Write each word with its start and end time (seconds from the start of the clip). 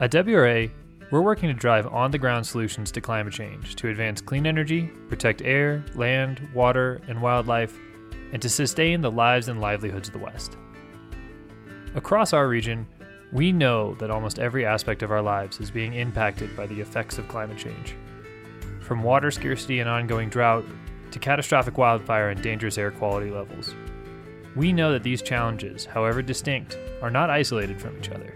At 0.00 0.12
WRA, 0.12 0.70
we're 1.10 1.20
working 1.20 1.48
to 1.48 1.54
drive 1.54 1.88
on 1.88 2.12
the 2.12 2.18
ground 2.18 2.46
solutions 2.46 2.92
to 2.92 3.00
climate 3.00 3.32
change 3.32 3.74
to 3.76 3.88
advance 3.88 4.20
clean 4.20 4.46
energy, 4.46 4.92
protect 5.08 5.42
air, 5.42 5.84
land, 5.96 6.40
water, 6.54 7.00
and 7.08 7.20
wildlife, 7.20 7.76
and 8.32 8.40
to 8.40 8.48
sustain 8.48 9.00
the 9.00 9.10
lives 9.10 9.48
and 9.48 9.60
livelihoods 9.60 10.08
of 10.08 10.12
the 10.12 10.20
West. 10.20 10.56
Across 11.96 12.32
our 12.32 12.46
region, 12.46 12.86
we 13.32 13.50
know 13.50 13.94
that 13.96 14.10
almost 14.10 14.38
every 14.38 14.64
aspect 14.64 15.02
of 15.02 15.10
our 15.10 15.20
lives 15.20 15.58
is 15.58 15.68
being 15.68 15.94
impacted 15.94 16.56
by 16.56 16.68
the 16.68 16.80
effects 16.80 17.18
of 17.18 17.26
climate 17.26 17.58
change. 17.58 17.96
From 18.80 19.02
water 19.02 19.32
scarcity 19.32 19.80
and 19.80 19.88
ongoing 19.88 20.28
drought 20.28 20.64
to 21.10 21.18
catastrophic 21.18 21.76
wildfire 21.76 22.28
and 22.30 22.40
dangerous 22.40 22.78
air 22.78 22.92
quality 22.92 23.32
levels. 23.32 23.74
We 24.54 24.72
know 24.72 24.92
that 24.92 25.02
these 25.02 25.22
challenges, 25.22 25.86
however 25.86 26.22
distinct, 26.22 26.78
are 27.02 27.10
not 27.10 27.30
isolated 27.30 27.80
from 27.80 27.98
each 27.98 28.10
other. 28.10 28.32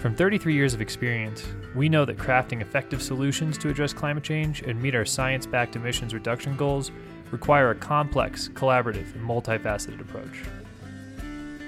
From 0.00 0.14
33 0.14 0.54
years 0.54 0.72
of 0.72 0.80
experience, 0.80 1.44
we 1.74 1.90
know 1.90 2.06
that 2.06 2.16
crafting 2.16 2.62
effective 2.62 3.02
solutions 3.02 3.58
to 3.58 3.68
address 3.68 3.92
climate 3.92 4.24
change 4.24 4.62
and 4.62 4.80
meet 4.80 4.94
our 4.94 5.04
science 5.04 5.44
backed 5.44 5.76
emissions 5.76 6.14
reduction 6.14 6.56
goals 6.56 6.90
require 7.30 7.68
a 7.68 7.74
complex, 7.74 8.48
collaborative, 8.48 9.14
and 9.14 9.28
multifaceted 9.28 10.00
approach. 10.00 10.42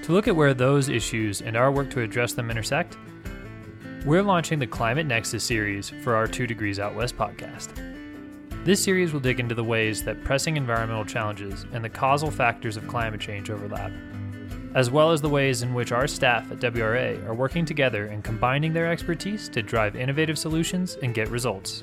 To 0.04 0.12
look 0.12 0.28
at 0.28 0.34
where 0.34 0.54
those 0.54 0.88
issues 0.88 1.42
and 1.42 1.58
our 1.58 1.70
work 1.70 1.90
to 1.90 2.00
address 2.00 2.32
them 2.32 2.50
intersect, 2.50 2.96
we're 4.06 4.22
launching 4.22 4.58
the 4.58 4.66
Climate 4.66 5.06
Nexus 5.06 5.44
series 5.44 5.90
for 6.02 6.14
our 6.14 6.26
Two 6.26 6.46
Degrees 6.46 6.80
Out 6.80 6.94
West 6.94 7.18
podcast. 7.18 7.68
This 8.64 8.82
series 8.82 9.12
will 9.12 9.20
dig 9.20 9.40
into 9.40 9.54
the 9.54 9.62
ways 9.62 10.04
that 10.04 10.24
pressing 10.24 10.56
environmental 10.56 11.04
challenges 11.04 11.66
and 11.74 11.84
the 11.84 11.90
causal 11.90 12.30
factors 12.30 12.78
of 12.78 12.88
climate 12.88 13.20
change 13.20 13.50
overlap 13.50 13.92
as 14.74 14.90
well 14.90 15.10
as 15.10 15.20
the 15.20 15.28
ways 15.28 15.62
in 15.62 15.74
which 15.74 15.92
our 15.92 16.06
staff 16.06 16.50
at 16.50 16.60
WRA 16.60 17.18
are 17.26 17.34
working 17.34 17.64
together 17.64 18.06
and 18.06 18.24
combining 18.24 18.72
their 18.72 18.90
expertise 18.90 19.48
to 19.50 19.62
drive 19.62 19.96
innovative 19.96 20.38
solutions 20.38 20.96
and 21.02 21.14
get 21.14 21.28
results. 21.28 21.82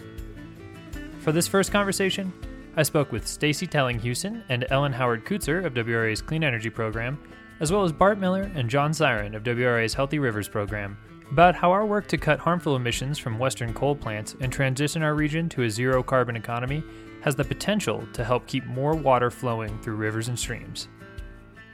For 1.20 1.32
this 1.32 1.48
first 1.48 1.72
conversation, 1.72 2.34
I 2.76 2.84
spoke 2.84 3.12
with 3.12 3.28
Stacy 3.28 3.68
Tellinghuisen 3.68 4.44
and 4.50 4.66
Ellen 4.70 4.94
Howard 4.94 5.26
Kutzer 5.26 5.66
of 5.66 5.74
WRA's 5.74 6.22
Clean 6.22 6.44
Energy 6.44 6.70
Program, 6.70 7.20
as 7.60 7.72
well 7.72 7.84
as 7.84 7.92
Bart 7.92 8.20
Miller 8.20 8.50
and 8.56 8.70
John 8.70 8.92
Cyran 8.92 9.36
of 9.36 9.44
WRA's 9.44 9.94
Healthy 9.94 10.20
Rivers 10.20 10.48
Program, 10.48 10.98
about 11.32 11.56
how 11.56 11.72
our 11.72 11.86
work 11.86 12.08
to 12.08 12.18
cut 12.18 12.40
harmful 12.40 12.76
emissions 12.76 13.20
from 13.20 13.38
Western 13.38 13.74
coal 13.74 13.96
plants 13.96 14.36
and 14.40 14.52
transition 14.52 15.04
our 15.04 15.14
region 15.14 15.50
to 15.50 15.64
a 15.64 15.70
zero 15.70 16.02
carbon 16.02 16.36
economy 16.36 16.84
has 17.22 17.36
the 17.36 17.44
potential 17.44 18.08
to 18.14 18.24
help 18.24 18.48
keep 18.48 18.66
more 18.66 18.96
water 18.96 19.30
flowing 19.30 19.78
through 19.82 19.96
rivers 19.96 20.30
and 20.30 20.40
streams. 20.40 20.88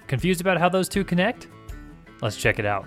Confused 0.08 0.42
about 0.42 0.58
how 0.58 0.70
those 0.70 0.88
two 0.88 1.04
connect? 1.04 1.48
Let's 2.22 2.38
check 2.38 2.60
it 2.60 2.66
out. 2.66 2.86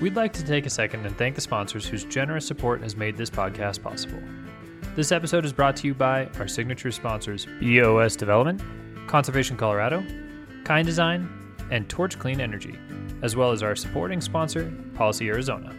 We'd 0.00 0.16
like 0.16 0.32
to 0.32 0.44
take 0.44 0.66
a 0.66 0.70
second 0.70 1.04
and 1.06 1.16
thank 1.16 1.34
the 1.34 1.40
sponsors 1.40 1.86
whose 1.86 2.04
generous 2.04 2.46
support 2.46 2.80
has 2.82 2.96
made 2.96 3.16
this 3.16 3.30
podcast 3.30 3.82
possible. 3.82 4.20
This 4.96 5.12
episode 5.12 5.44
is 5.44 5.52
brought 5.52 5.76
to 5.76 5.86
you 5.86 5.94
by 5.94 6.26
our 6.38 6.48
signature 6.48 6.90
sponsors 6.90 7.46
EOS 7.62 8.16
Development, 8.16 8.60
Conservation 9.06 9.56
Colorado, 9.56 10.04
Kind 10.64 10.86
Design, 10.86 11.28
and 11.70 11.88
Torch 11.88 12.18
Clean 12.18 12.40
Energy, 12.40 12.76
as 13.22 13.36
well 13.36 13.52
as 13.52 13.62
our 13.62 13.76
supporting 13.76 14.20
sponsor, 14.20 14.72
Policy 14.94 15.28
Arizona. 15.28 15.74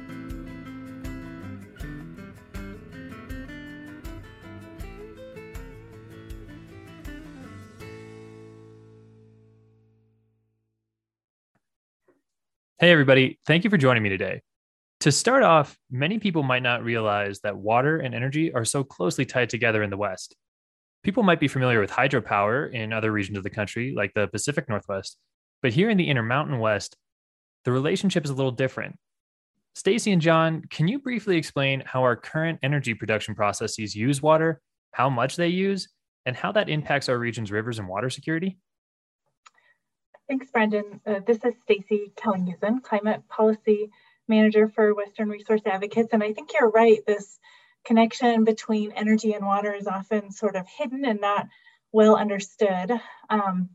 Hey, 12.81 12.89
everybody. 12.89 13.37
Thank 13.45 13.63
you 13.63 13.69
for 13.69 13.77
joining 13.77 14.01
me 14.01 14.09
today. 14.09 14.41
To 15.01 15.11
start 15.11 15.43
off, 15.43 15.77
many 15.91 16.17
people 16.17 16.41
might 16.41 16.63
not 16.63 16.83
realize 16.83 17.39
that 17.41 17.55
water 17.55 17.99
and 17.99 18.15
energy 18.15 18.51
are 18.55 18.65
so 18.65 18.83
closely 18.83 19.23
tied 19.23 19.51
together 19.51 19.83
in 19.83 19.91
the 19.91 19.97
West. 19.97 20.35
People 21.03 21.21
might 21.21 21.39
be 21.39 21.47
familiar 21.47 21.79
with 21.79 21.91
hydropower 21.91 22.73
in 22.73 22.91
other 22.91 23.11
regions 23.11 23.37
of 23.37 23.43
the 23.43 23.51
country, 23.51 23.93
like 23.95 24.15
the 24.15 24.29
Pacific 24.29 24.67
Northwest, 24.67 25.17
but 25.61 25.73
here 25.73 25.91
in 25.91 25.97
the 25.97 26.09
Intermountain 26.09 26.57
West, 26.57 26.97
the 27.65 27.71
relationship 27.71 28.25
is 28.25 28.31
a 28.31 28.33
little 28.33 28.51
different. 28.51 28.95
Stacy 29.75 30.11
and 30.11 30.19
John, 30.19 30.63
can 30.71 30.87
you 30.87 30.97
briefly 30.97 31.37
explain 31.37 31.83
how 31.85 32.01
our 32.01 32.15
current 32.15 32.57
energy 32.63 32.95
production 32.95 33.35
processes 33.35 33.95
use 33.95 34.23
water, 34.23 34.59
how 34.91 35.07
much 35.07 35.35
they 35.35 35.49
use, 35.49 35.87
and 36.25 36.35
how 36.35 36.51
that 36.53 36.67
impacts 36.67 37.09
our 37.09 37.19
region's 37.19 37.51
rivers 37.51 37.77
and 37.77 37.87
water 37.87 38.09
security? 38.09 38.57
Thanks, 40.27 40.49
Brendan. 40.51 41.01
Uh, 41.05 41.19
this 41.25 41.43
is 41.43 41.53
Stacy 41.61 42.11
Tellinghuisen, 42.15 42.81
Climate 42.83 43.21
Policy 43.27 43.89
Manager 44.27 44.69
for 44.69 44.95
Western 44.95 45.29
Resource 45.29 45.61
Advocates. 45.65 46.13
And 46.13 46.23
I 46.23 46.33
think 46.33 46.51
you're 46.53 46.69
right, 46.69 46.99
this 47.05 47.37
connection 47.83 48.43
between 48.43 48.91
energy 48.93 49.33
and 49.33 49.45
water 49.45 49.73
is 49.73 49.87
often 49.87 50.31
sort 50.31 50.55
of 50.55 50.65
hidden 50.67 51.03
and 51.05 51.19
not 51.19 51.47
well 51.91 52.15
understood. 52.15 52.91
Um, 53.29 53.69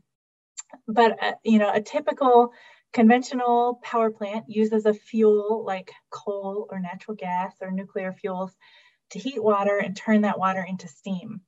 but, 0.87 1.23
uh, 1.23 1.33
you 1.43 1.59
know, 1.59 1.71
a 1.73 1.81
typical 1.81 2.53
conventional 2.93 3.79
power 3.83 4.09
plant 4.09 4.45
uses 4.47 4.85
a 4.85 4.93
fuel 4.93 5.63
like 5.65 5.91
coal 6.09 6.67
or 6.71 6.79
natural 6.79 7.15
gas 7.15 7.55
or 7.61 7.71
nuclear 7.71 8.13
fuels 8.13 8.55
to 9.11 9.19
heat 9.19 9.43
water 9.43 9.77
and 9.77 9.95
turn 9.95 10.21
that 10.21 10.39
water 10.39 10.65
into 10.67 10.87
steam. 10.87 11.41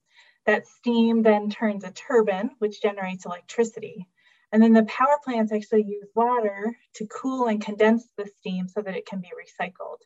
That 0.45 0.67
steam 0.67 1.23
then 1.23 1.49
turns 1.49 1.83
a 1.83 1.91
turbine, 1.91 2.51
which 2.59 2.81
generates 2.81 3.25
electricity. 3.25 4.07
And 4.51 4.63
then 4.63 4.73
the 4.73 4.83
power 4.85 5.19
plants 5.23 5.51
actually 5.51 5.83
use 5.83 6.07
water 6.15 6.75
to 6.95 7.07
cool 7.07 7.47
and 7.47 7.63
condense 7.63 8.07
the 8.17 8.27
steam 8.37 8.67
so 8.67 8.81
that 8.81 8.95
it 8.95 9.05
can 9.05 9.21
be 9.21 9.29
recycled. 9.29 9.99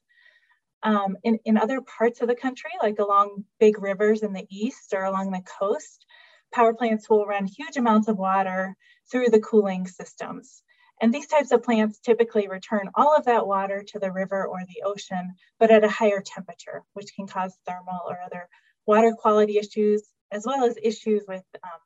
Um, 0.83 1.15
in, 1.23 1.39
in 1.45 1.57
other 1.57 1.79
parts 1.79 2.21
of 2.21 2.27
the 2.27 2.35
country, 2.35 2.71
like 2.81 2.99
along 2.99 3.45
big 3.59 3.81
rivers 3.81 4.21
in 4.21 4.33
the 4.33 4.45
east 4.49 4.93
or 4.93 5.03
along 5.05 5.31
the 5.31 5.43
coast, 5.59 6.05
power 6.53 6.73
plants 6.73 7.09
will 7.09 7.25
run 7.25 7.45
huge 7.45 7.77
amounts 7.77 8.09
of 8.09 8.17
water 8.17 8.75
through 9.09 9.29
the 9.29 9.39
cooling 9.39 9.87
systems. 9.87 10.61
And 11.01 11.13
these 11.13 11.27
types 11.27 11.51
of 11.51 11.63
plants 11.63 11.99
typically 11.99 12.47
return 12.47 12.89
all 12.95 13.15
of 13.15 13.25
that 13.25 13.47
water 13.47 13.83
to 13.87 13.99
the 13.99 14.11
river 14.11 14.45
or 14.45 14.59
the 14.59 14.83
ocean, 14.85 15.35
but 15.59 15.71
at 15.71 15.83
a 15.83 15.89
higher 15.89 16.21
temperature, 16.21 16.83
which 16.93 17.15
can 17.15 17.27
cause 17.27 17.57
thermal 17.65 18.01
or 18.07 18.21
other 18.21 18.47
water 18.85 19.13
quality 19.13 19.57
issues, 19.57 20.03
as 20.31 20.45
well 20.45 20.63
as 20.63 20.77
issues 20.81 21.23
with 21.27 21.43
um, 21.63 21.79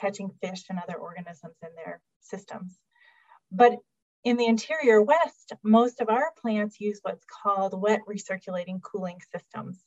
catching 0.00 0.30
fish 0.40 0.64
and 0.70 0.78
other 0.78 0.96
organisms 0.96 1.56
in 1.62 1.68
their 1.76 2.00
systems. 2.20 2.78
But 3.52 3.78
in 4.24 4.36
the 4.36 4.46
interior 4.46 5.02
west, 5.02 5.52
most 5.62 6.00
of 6.00 6.08
our 6.08 6.32
plants 6.40 6.80
use 6.80 7.00
what's 7.02 7.24
called 7.42 7.80
wet 7.80 8.00
recirculating 8.08 8.82
cooling 8.82 9.20
systems. 9.32 9.82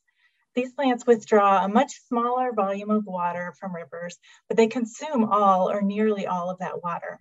These 0.55 0.73
plants 0.73 1.05
withdraw 1.05 1.63
a 1.63 1.67
much 1.67 2.01
smaller 2.07 2.51
volume 2.53 2.91
of 2.91 3.05
water 3.05 3.53
from 3.59 3.75
rivers, 3.75 4.17
but 4.47 4.57
they 4.57 4.67
consume 4.67 5.25
all 5.25 5.69
or 5.69 5.81
nearly 5.81 6.27
all 6.27 6.49
of 6.49 6.59
that 6.59 6.83
water. 6.83 7.19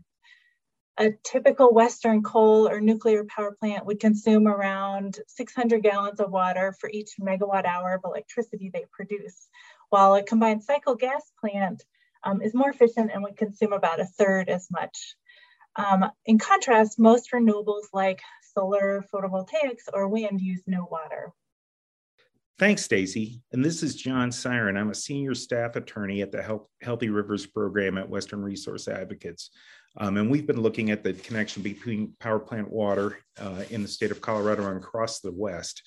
A 0.99 1.13
typical 1.25 1.73
Western 1.73 2.23
coal 2.23 2.69
or 2.69 2.79
nuclear 2.81 3.25
power 3.25 3.57
plant 3.59 3.87
would 3.87 4.01
consume 4.01 4.47
around 4.47 5.19
600 5.27 5.83
gallons 5.83 6.21
of 6.21 6.31
water 6.31 6.75
for 6.79 6.91
each 6.91 7.13
megawatt 7.19 7.65
hour 7.65 7.95
of 7.95 8.03
electricity 8.05 8.71
they 8.71 8.85
produce, 8.93 9.49
while 9.89 10.15
a 10.15 10.23
combined 10.23 10.63
cycle 10.63 10.95
gas 10.95 11.33
plant 11.41 11.83
um, 12.25 12.43
is 12.43 12.55
more 12.55 12.71
efficient 12.71 13.11
and 13.13 13.23
would 13.23 13.37
consume 13.37 13.73
about 13.73 14.01
a 14.01 14.07
third 14.07 14.49
as 14.49 14.69
much. 14.71 15.15
Um, 15.77 16.11
in 16.27 16.39
contrast, 16.39 16.99
most 16.99 17.31
renewables 17.33 17.87
like 17.93 18.21
solar, 18.55 19.05
photovoltaics, 19.13 19.89
or 19.93 20.09
wind 20.09 20.41
use 20.41 20.63
no 20.67 20.87
water. 20.91 21.33
Thanks, 22.59 22.83
Stacy. 22.83 23.41
And 23.53 23.65
this 23.65 23.83
is 23.83 23.97
John 23.97 24.31
Cyran. 24.31 24.79
I'm 24.79 24.91
a 24.91 24.95
senior 24.95 25.35
staff 25.35 25.75
attorney 25.77 26.21
at 26.23 26.31
the 26.31 26.61
Healthy 26.83 27.09
Rivers 27.09 27.47
program 27.47 27.99
at 27.99 28.09
Western 28.09 28.43
Resource 28.43 28.89
Advocates. 28.89 29.51
Um, 29.97 30.17
and 30.17 30.31
we've 30.31 30.47
been 30.47 30.61
looking 30.61 30.91
at 30.91 31.03
the 31.03 31.13
connection 31.13 31.63
between 31.63 32.15
power 32.21 32.39
plant 32.39 32.71
water 32.71 33.19
uh, 33.41 33.65
in 33.71 33.83
the 33.83 33.89
state 33.89 34.11
of 34.11 34.21
Colorado 34.21 34.67
and 34.69 34.77
across 34.77 35.21
the 35.21 35.33
West 35.33 35.83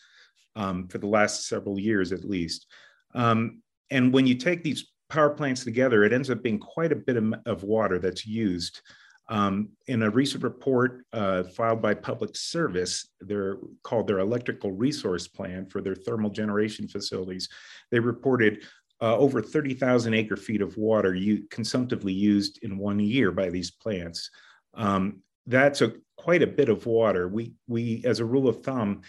um, 0.56 0.88
for 0.88 0.98
the 0.98 1.08
last 1.08 1.48
several 1.48 1.80
years 1.80 2.12
at 2.12 2.24
least. 2.24 2.68
Um, 3.14 3.62
and 3.90 4.14
when 4.14 4.28
you 4.28 4.36
take 4.36 4.64
these 4.64 4.92
power 5.10 5.30
plants 5.30 5.64
together, 5.64 6.04
it 6.04 6.14
ends 6.14 6.30
up 6.30 6.42
being 6.42 6.60
quite 6.60 6.92
a 6.92 6.96
bit 6.96 7.18
of, 7.18 7.34
of 7.46 7.64
water 7.64 8.00
that's 8.00 8.26
used. 8.26 8.82
Um, 9.28 9.70
in 9.88 10.04
a 10.04 10.10
recent 10.10 10.44
report 10.44 11.04
uh, 11.12 11.44
filed 11.44 11.82
by 11.82 11.96
Public 11.96 12.36
Service, 12.36 13.10
they're 13.22 13.58
called 13.84 14.08
their 14.08 14.20
Electrical 14.20 14.72
Resource 14.72 15.28
Plan 15.28 15.66
for 15.66 15.82
their 15.82 15.96
thermal 15.96 16.30
generation 16.30 16.88
facilities. 16.88 17.50
They 17.92 18.00
reported 18.00 18.64
uh, 19.02 19.18
over 19.18 19.42
30,000 19.42 20.14
acre 20.14 20.38
feet 20.38 20.62
of 20.62 20.78
water 20.78 21.18
consumptively 21.50 22.14
used 22.14 22.60
in 22.62 22.78
one 22.78 23.00
year 23.00 23.32
by 23.32 23.50
these 23.50 23.72
plants. 23.72 24.30
Um, 24.76 25.22
that's 25.48 25.82
a, 25.82 25.94
quite 26.18 26.44
a 26.44 26.48
bit 26.48 26.70
of 26.70 26.86
water. 26.86 27.28
We, 27.28 27.54
we, 27.68 28.04
as 28.06 28.20
a 28.20 28.26
rule 28.26 28.48
of 28.48 28.64
thumb, 28.64 29.02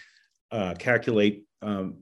uh, 0.51 0.75
calculate 0.77 1.45
um, 1.61 1.97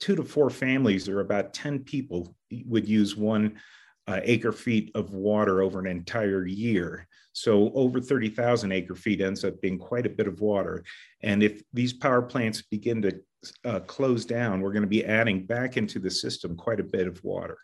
two 0.00 0.16
to 0.16 0.24
four 0.24 0.50
families 0.50 1.08
or 1.08 1.20
about 1.20 1.54
10 1.54 1.80
people 1.80 2.34
would 2.66 2.88
use 2.88 3.16
one 3.16 3.58
uh, 4.06 4.20
acre 4.24 4.52
feet 4.52 4.90
of 4.94 5.14
water 5.14 5.62
over 5.62 5.78
an 5.78 5.86
entire 5.86 6.46
year. 6.46 7.06
So 7.32 7.72
over 7.74 8.00
30,000 8.00 8.72
acre 8.72 8.94
feet 8.94 9.20
ends 9.20 9.44
up 9.44 9.60
being 9.60 9.78
quite 9.78 10.06
a 10.06 10.10
bit 10.10 10.26
of 10.26 10.40
water. 10.40 10.84
And 11.22 11.42
if 11.42 11.62
these 11.72 11.92
power 11.92 12.22
plants 12.22 12.62
begin 12.62 13.02
to 13.02 13.20
uh, 13.64 13.80
close 13.80 14.24
down, 14.24 14.60
we're 14.60 14.72
going 14.72 14.82
to 14.82 14.88
be 14.88 15.04
adding 15.04 15.46
back 15.46 15.76
into 15.76 15.98
the 15.98 16.10
system 16.10 16.56
quite 16.56 16.80
a 16.80 16.84
bit 16.84 17.06
of 17.06 17.22
water. 17.24 17.58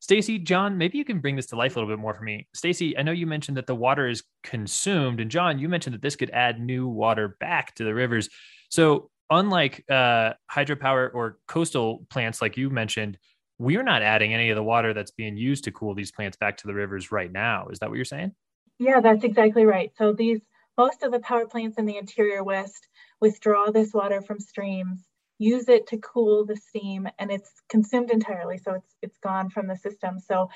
Stacy, 0.00 0.38
John, 0.38 0.78
maybe 0.78 0.96
you 0.96 1.04
can 1.04 1.18
bring 1.18 1.34
this 1.34 1.46
to 1.46 1.56
life 1.56 1.74
a 1.74 1.80
little 1.80 1.92
bit 1.92 2.00
more 2.00 2.14
for 2.14 2.22
me. 2.22 2.46
Stacy, 2.54 2.96
I 2.96 3.02
know 3.02 3.10
you 3.10 3.26
mentioned 3.26 3.56
that 3.56 3.66
the 3.66 3.74
water 3.74 4.08
is 4.08 4.22
consumed, 4.44 5.18
and 5.18 5.28
John, 5.28 5.58
you 5.58 5.68
mentioned 5.68 5.94
that 5.94 6.02
this 6.02 6.14
could 6.14 6.30
add 6.30 6.60
new 6.60 6.86
water 6.86 7.36
back 7.40 7.74
to 7.74 7.84
the 7.84 7.92
rivers. 7.92 8.28
So, 8.70 9.10
unlike 9.28 9.84
uh, 9.90 10.34
hydropower 10.50 11.10
or 11.12 11.38
coastal 11.48 12.06
plants, 12.10 12.40
like 12.40 12.56
you 12.56 12.70
mentioned, 12.70 13.18
we're 13.58 13.82
not 13.82 14.02
adding 14.02 14.32
any 14.32 14.50
of 14.50 14.56
the 14.56 14.62
water 14.62 14.94
that's 14.94 15.10
being 15.10 15.36
used 15.36 15.64
to 15.64 15.72
cool 15.72 15.94
these 15.94 16.12
plants 16.12 16.36
back 16.36 16.56
to 16.58 16.66
the 16.66 16.74
rivers 16.74 17.10
right 17.10 17.30
now. 17.30 17.68
Is 17.68 17.78
that 17.80 17.88
what 17.88 17.96
you're 17.96 18.04
saying? 18.04 18.32
Yeah, 18.78 19.00
that's 19.00 19.24
exactly 19.24 19.64
right. 19.64 19.92
So 19.96 20.12
these 20.12 20.40
most 20.76 21.02
of 21.02 21.10
the 21.10 21.18
power 21.18 21.46
plants 21.46 21.76
in 21.76 21.86
the 21.86 21.96
interior 21.96 22.44
west 22.44 22.88
withdraw 23.20 23.70
this 23.70 23.92
water 23.92 24.22
from 24.22 24.38
streams 24.38 25.02
use 25.38 25.68
it 25.68 25.88
to 25.88 25.98
cool 25.98 26.44
the 26.44 26.56
steam 26.56 27.08
and 27.18 27.30
it's 27.30 27.50
consumed 27.68 28.10
entirely 28.10 28.58
so 28.58 28.74
it's 28.74 28.94
it's 29.02 29.18
gone 29.18 29.50
from 29.50 29.66
the 29.66 29.76
system 29.76 30.18
so 30.18 30.48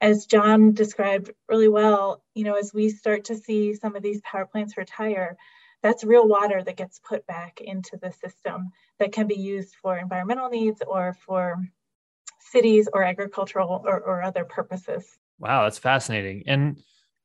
as 0.00 0.26
john 0.26 0.72
described 0.72 1.32
really 1.48 1.68
well 1.68 2.22
you 2.34 2.44
know 2.44 2.54
as 2.54 2.72
we 2.72 2.88
start 2.88 3.24
to 3.24 3.36
see 3.36 3.74
some 3.74 3.96
of 3.96 4.02
these 4.02 4.20
power 4.22 4.46
plants 4.46 4.76
retire 4.76 5.36
that's 5.82 6.04
real 6.04 6.26
water 6.26 6.62
that 6.62 6.76
gets 6.76 7.00
put 7.00 7.26
back 7.26 7.60
into 7.60 7.96
the 8.00 8.12
system 8.12 8.70
that 8.98 9.12
can 9.12 9.26
be 9.26 9.36
used 9.36 9.74
for 9.82 9.98
environmental 9.98 10.48
needs 10.48 10.82
or 10.86 11.16
for 11.26 11.56
cities 12.50 12.88
or 12.92 13.02
agricultural 13.02 13.82
or, 13.84 14.00
or 14.00 14.22
other 14.22 14.44
purposes 14.44 15.18
wow 15.38 15.64
that's 15.64 15.78
fascinating 15.78 16.42
and 16.46 16.78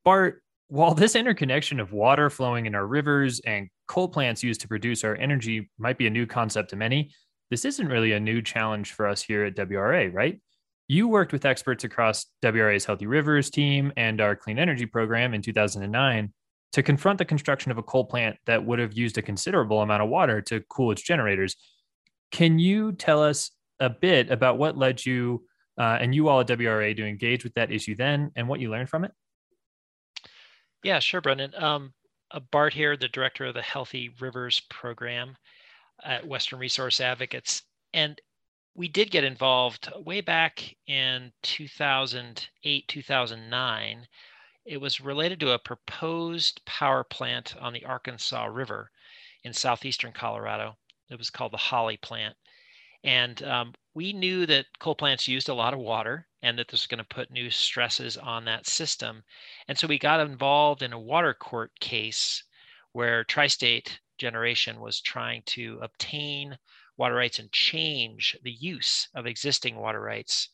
bart 0.04 0.42
while 0.72 0.94
this 0.94 1.18
interconnection 1.18 1.82
of 1.82 1.92
water 1.92 2.30
flowing 2.30 2.66
in 2.66 2.76
our 2.76 2.88
rivers 2.88 3.42
and 3.42 3.68
coal 3.90 4.08
plants 4.08 4.42
used 4.42 4.62
to 4.62 4.70
produce 4.70 5.04
our 5.04 5.18
energy 5.18 5.70
might 5.78 5.98
be 5.98 6.08
a 6.08 6.10
new 6.10 6.26
concept 6.26 6.70
to 6.70 6.78
many, 6.78 7.12
this 7.50 7.66
isn't 7.66 7.90
really 7.90 8.14
a 8.14 8.20
new 8.22 8.42
challenge 8.42 8.94
for 8.94 9.06
us 9.06 9.22
here 9.22 9.44
at 9.44 9.56
WRA, 9.58 10.10
right? 10.10 10.40
You 10.88 11.10
worked 11.10 11.34
with 11.34 11.44
experts 11.44 11.84
across 11.84 12.28
WRA's 12.42 12.86
Healthy 12.86 13.06
Rivers 13.06 13.50
team 13.50 13.92
and 13.98 14.22
our 14.22 14.34
clean 14.34 14.58
energy 14.58 14.86
program 14.86 15.34
in 15.34 15.42
2009 15.42 16.32
to 16.72 16.84
confront 16.84 17.18
the 17.18 17.26
construction 17.26 17.70
of 17.70 17.78
a 17.78 17.84
coal 17.84 18.06
plant 18.06 18.38
that 18.46 18.64
would 18.64 18.80
have 18.80 18.94
used 18.94 19.18
a 19.18 19.22
considerable 19.22 19.82
amount 19.82 20.04
of 20.04 20.08
water 20.08 20.40
to 20.44 20.62
cool 20.70 20.92
its 20.92 21.02
generators. 21.02 21.58
Can 22.32 22.60
you 22.60 22.94
tell 22.94 23.22
us 23.22 23.52
a 23.82 23.90
bit 23.90 24.30
about 24.30 24.58
what 24.58 24.78
led 24.78 25.06
you 25.06 25.44
uh, 25.78 25.98
and 26.00 26.14
you 26.14 26.30
all 26.30 26.40
at 26.40 26.48
WRA 26.48 26.94
to 26.94 27.06
engage 27.06 27.44
with 27.44 27.54
that 27.56 27.72
issue 27.72 27.96
then 27.96 28.32
and 28.36 28.48
what 28.48 28.60
you 28.60 28.70
learned 28.70 28.90
from 28.90 29.04
it? 29.04 29.12
Yeah, 30.84 31.00
sure, 31.00 31.22
Brendan. 31.22 31.54
Um, 31.56 31.94
uh, 32.32 32.40
Bart 32.52 32.74
here, 32.74 32.96
the 32.96 33.08
director 33.08 33.46
of 33.46 33.54
the 33.54 33.62
Healthy 33.62 34.12
Rivers 34.20 34.62
program 34.70 35.36
at 36.04 36.26
Western 36.26 36.60
Resource 36.60 37.02
Advocates. 37.02 37.64
And 37.94 38.20
we 38.76 38.88
did 38.88 39.12
get 39.12 39.24
involved 39.24 39.92
way 40.06 40.22
back 40.22 40.76
in 40.88 41.32
2008, 41.44 42.88
2009. 42.88 44.08
It 44.66 44.78
was 44.78 45.02
related 45.02 45.40
to 45.42 45.52
a 45.52 45.60
proposed 45.60 46.64
power 46.66 47.04
plant 47.04 47.56
on 47.60 47.74
the 47.74 47.86
Arkansas 47.86 48.46
River 48.46 48.92
in 49.44 49.54
southeastern 49.54 50.12
Colorado. 50.14 50.78
It 51.10 51.18
was 51.18 51.30
called 51.30 51.52
the 51.52 51.58
Holly 51.58 51.98
plant. 51.98 52.36
And 53.04 53.42
um, 53.44 53.74
we 53.94 54.14
knew 54.14 54.46
that 54.46 54.66
coal 54.80 54.96
plants 54.96 55.28
used 55.28 55.50
a 55.50 55.54
lot 55.54 55.74
of 55.74 55.80
water 55.80 56.28
and 56.44 56.58
that 56.58 56.68
this 56.68 56.82
was 56.82 56.88
going 56.88 56.98
to 57.00 57.16
put 57.16 57.32
new 57.32 57.50
stresses 57.50 58.18
on 58.18 58.46
that 58.46 58.68
system. 58.68 59.24
And 59.68 59.78
so 59.78 59.88
we 59.88 60.00
got 60.00 60.20
involved 60.20 60.82
in 60.82 60.94
a 60.94 61.00
water 61.00 61.34
court 61.34 61.72
case 61.80 62.44
where 62.94 63.24
Tri 63.24 63.48
State 63.48 64.00
Generation 64.18 64.80
was 64.80 65.02
trying 65.02 65.42
to 65.48 65.80
obtain 65.82 66.58
water 66.98 67.16
rights 67.16 67.40
and 67.40 67.52
change 67.52 68.38
the 68.44 68.52
use 68.52 69.08
of 69.16 69.26
existing 69.26 69.76
water 69.76 70.02
rights, 70.02 70.50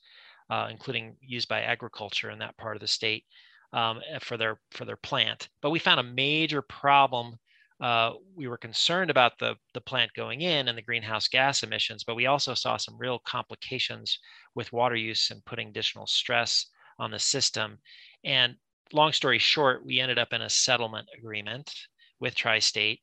uh, 0.50 0.68
including 0.70 1.18
used 1.22 1.50
by 1.50 1.62
agriculture 1.62 2.30
in 2.30 2.40
that 2.40 2.58
part 2.58 2.76
of 2.76 2.82
the 2.82 2.88
state 2.88 3.26
um, 3.74 4.00
for 4.22 4.38
their 4.38 4.60
for 4.72 4.86
their 4.86 4.96
plant. 4.96 5.50
But 5.62 5.72
we 5.72 5.80
found 5.80 6.00
a 6.00 6.04
major 6.04 6.62
problem 6.62 7.38
uh, 7.80 8.14
we 8.36 8.48
were 8.48 8.58
concerned 8.58 9.12
about 9.12 9.38
the, 9.40 9.56
the 9.74 9.82
plant 9.82 10.12
going 10.16 10.42
in 10.42 10.68
and 10.68 10.78
the 10.78 10.82
greenhouse 10.82 11.28
gas 11.28 11.64
emissions, 11.64 12.04
but 12.04 12.16
we 12.16 12.26
also 12.26 12.54
saw 12.54 12.78
some 12.78 12.98
real 12.98 13.20
complications 13.20 14.20
with 14.56 14.74
water 14.74 14.96
use 14.96 15.30
and 15.30 15.46
putting 15.46 15.70
additional 15.70 16.08
stress 16.08 16.68
on 17.00 17.12
the 17.12 17.20
system. 17.20 17.78
And 18.24 18.56
long 18.94 19.14
story 19.14 19.38
short, 19.38 19.86
we 19.86 20.00
ended 20.00 20.18
up 20.18 20.34
in 20.34 20.42
a 20.42 20.50
settlement 20.50 21.08
agreement 21.18 21.72
with 22.20 22.36
Tri 22.36 22.60
State 22.60 23.02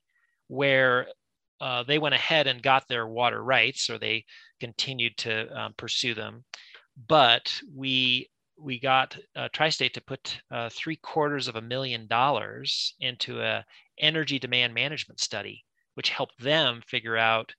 where 0.49 1.07
uh, 1.61 1.83
they 1.85 1.99
went 1.99 2.15
ahead 2.15 2.47
and 2.47 2.63
got 2.63 2.87
their 2.89 3.07
water 3.07 3.43
rights, 3.43 3.89
or 3.89 3.99
they 3.99 4.25
continued 4.61 5.17
to 5.19 5.49
um, 5.59 5.75
pursue 5.77 6.15
them. 6.15 6.45
But 7.09 7.53
we 7.75 8.29
we 8.57 8.79
got 8.79 9.17
uh, 9.35 9.49
Tri-State 9.53 9.95
to 9.95 10.01
put 10.01 10.41
uh, 10.51 10.69
three 10.71 10.97
quarters 10.97 11.49
of 11.49 11.57
a 11.57 11.63
million 11.63 12.07
dollars 12.07 12.95
into 13.01 13.41
a 13.41 13.65
energy 13.99 14.39
demand 14.39 14.75
management 14.75 15.21
study, 15.21 15.65
which 15.95 16.11
helped 16.11 16.39
them 16.41 16.83
figure 16.87 17.17
out 17.17 17.55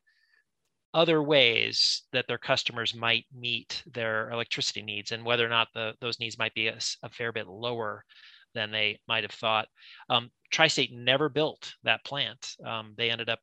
other 0.96 1.22
ways 1.22 2.04
that 2.14 2.26
their 2.28 2.38
customers 2.38 2.96
might 2.96 3.26
meet 3.34 3.84
their 3.94 4.30
electricity 4.30 4.82
needs 4.82 5.12
and 5.12 5.26
whether 5.26 5.46
or 5.46 5.50
not 5.50 5.68
the, 5.74 5.94
those 6.00 6.20
needs 6.20 6.40
might 6.40 6.54
be 6.54 6.68
a, 6.68 6.80
a 7.04 7.10
fair 7.10 7.34
bit 7.34 7.48
lower 7.48 8.06
than 8.54 8.72
they 8.72 8.98
might 9.06 9.24
have 9.24 9.32
thought. 9.32 9.68
Um, 10.10 10.32
Tri-State 10.52 10.94
never 10.94 11.28
built 11.28 11.74
that 11.84 12.06
plant. 12.06 12.56
Um, 12.66 12.94
they 12.98 13.12
ended 13.12 13.30
up 13.30 13.42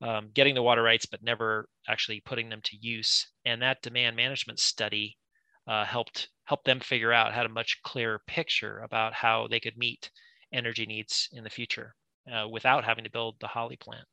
um, 0.00 0.30
getting 0.32 0.54
the 0.54 0.62
water 0.62 0.82
rights, 0.82 1.06
but 1.06 1.24
never 1.24 1.68
actually 1.88 2.20
putting 2.20 2.48
them 2.48 2.60
to 2.62 2.76
use. 2.80 3.26
And 3.44 3.60
that 3.62 3.82
demand 3.82 4.14
management 4.14 4.60
study 4.60 5.18
uh, 5.66 5.84
helped 5.84 6.28
help 6.44 6.62
them 6.62 6.78
figure 6.78 7.12
out 7.12 7.34
had 7.34 7.46
a 7.46 7.48
much 7.48 7.80
clearer 7.82 8.22
picture 8.28 8.78
about 8.84 9.12
how 9.12 9.48
they 9.48 9.58
could 9.58 9.76
meet 9.76 10.12
energy 10.52 10.86
needs 10.86 11.28
in 11.32 11.42
the 11.42 11.50
future 11.50 11.96
uh, 12.30 12.48
without 12.48 12.84
having 12.84 13.04
to 13.04 13.10
build 13.10 13.36
the 13.40 13.46
Holly 13.46 13.76
plant. 13.76 14.06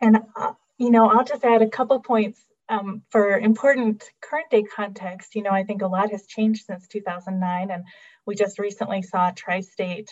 And 0.00 0.18
uh, 0.36 0.52
you 0.78 0.90
know, 0.90 1.08
I'll 1.08 1.24
just 1.24 1.44
add 1.44 1.62
a 1.62 1.68
couple 1.68 2.00
points 2.00 2.40
um, 2.68 3.02
for 3.10 3.38
important 3.38 4.04
current 4.20 4.50
day 4.50 4.62
context. 4.62 5.34
You 5.34 5.42
know, 5.42 5.50
I 5.50 5.64
think 5.64 5.82
a 5.82 5.86
lot 5.86 6.10
has 6.10 6.26
changed 6.26 6.64
since 6.64 6.88
2009, 6.88 7.70
and 7.70 7.84
we 8.26 8.34
just 8.34 8.58
recently 8.58 9.02
saw 9.02 9.30
Tri-State 9.30 10.10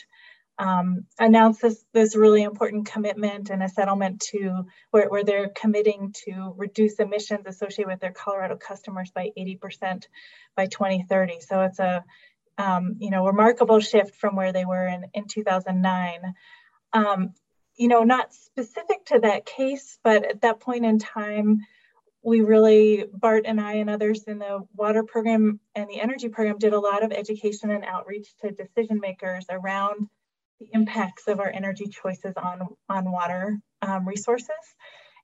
um, 0.58 1.04
announced 1.18 1.62
this, 1.62 1.84
this 1.94 2.16
really 2.16 2.42
important 2.42 2.86
commitment 2.86 3.50
and 3.50 3.62
a 3.62 3.68
settlement 3.68 4.20
to 4.32 4.64
where, 4.90 5.08
where 5.08 5.22
they're 5.22 5.50
committing 5.50 6.12
to 6.24 6.52
reduce 6.56 6.98
emissions 6.98 7.46
associated 7.46 7.90
with 7.90 8.00
their 8.00 8.12
Colorado 8.12 8.56
customers 8.56 9.10
by 9.14 9.30
80% 9.38 10.04
by 10.56 10.66
2030. 10.66 11.40
So 11.40 11.60
it's 11.62 11.78
a 11.78 12.04
um, 12.58 12.96
you 12.98 13.10
know 13.10 13.24
remarkable 13.26 13.80
shift 13.80 14.16
from 14.16 14.36
where 14.36 14.52
they 14.52 14.64
were 14.64 14.86
in, 14.86 15.06
in 15.14 15.26
2009. 15.26 16.34
Um, 16.92 17.34
you 17.76 17.86
know, 17.86 18.02
not 18.02 18.34
specific 18.34 19.06
to 19.06 19.20
that 19.20 19.46
case, 19.46 19.98
but 20.02 20.24
at 20.24 20.40
that 20.42 20.60
point 20.60 20.84
in 20.84 20.98
time, 20.98 21.60
we 22.22 22.40
really, 22.40 23.04
Bart 23.12 23.44
and 23.46 23.60
I 23.60 23.74
and 23.74 23.88
others 23.88 24.24
in 24.24 24.38
the 24.38 24.66
water 24.74 25.04
program 25.04 25.60
and 25.76 25.88
the 25.88 26.00
energy 26.00 26.28
program 26.28 26.58
did 26.58 26.72
a 26.72 26.80
lot 26.80 27.04
of 27.04 27.12
education 27.12 27.70
and 27.70 27.84
outreach 27.84 28.28
to 28.40 28.50
decision 28.50 28.98
makers 29.00 29.46
around 29.48 30.08
the 30.58 30.68
impacts 30.72 31.28
of 31.28 31.38
our 31.38 31.48
energy 31.48 31.86
choices 31.86 32.34
on, 32.36 32.66
on 32.88 33.10
water 33.10 33.60
um, 33.80 34.06
resources. 34.06 34.48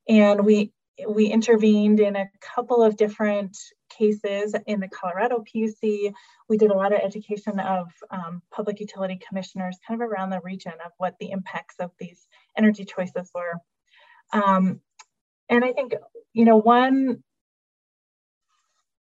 And 0.08 0.44
we, 0.46 0.72
we 1.08 1.26
intervened 1.26 2.00
in 2.00 2.16
a 2.16 2.30
couple 2.40 2.82
of 2.82 2.96
different 2.96 3.56
cases 3.90 4.54
in 4.66 4.80
the 4.80 4.88
Colorado 4.88 5.42
PUC. 5.42 6.12
We 6.48 6.56
did 6.56 6.70
a 6.70 6.76
lot 6.76 6.92
of 6.92 7.00
education 7.00 7.58
of 7.58 7.88
um, 8.10 8.42
public 8.52 8.80
utility 8.80 9.18
commissioners 9.26 9.78
kind 9.86 10.00
of 10.00 10.08
around 10.08 10.30
the 10.30 10.40
region 10.42 10.72
of 10.84 10.92
what 10.98 11.14
the 11.18 11.30
impacts 11.30 11.76
of 11.80 11.90
these 11.98 12.26
energy 12.56 12.84
choices 12.84 13.30
were. 13.34 13.54
Um, 14.32 14.80
and 15.48 15.64
I 15.64 15.72
think, 15.72 15.94
you 16.32 16.44
know, 16.44 16.56
one 16.56 17.22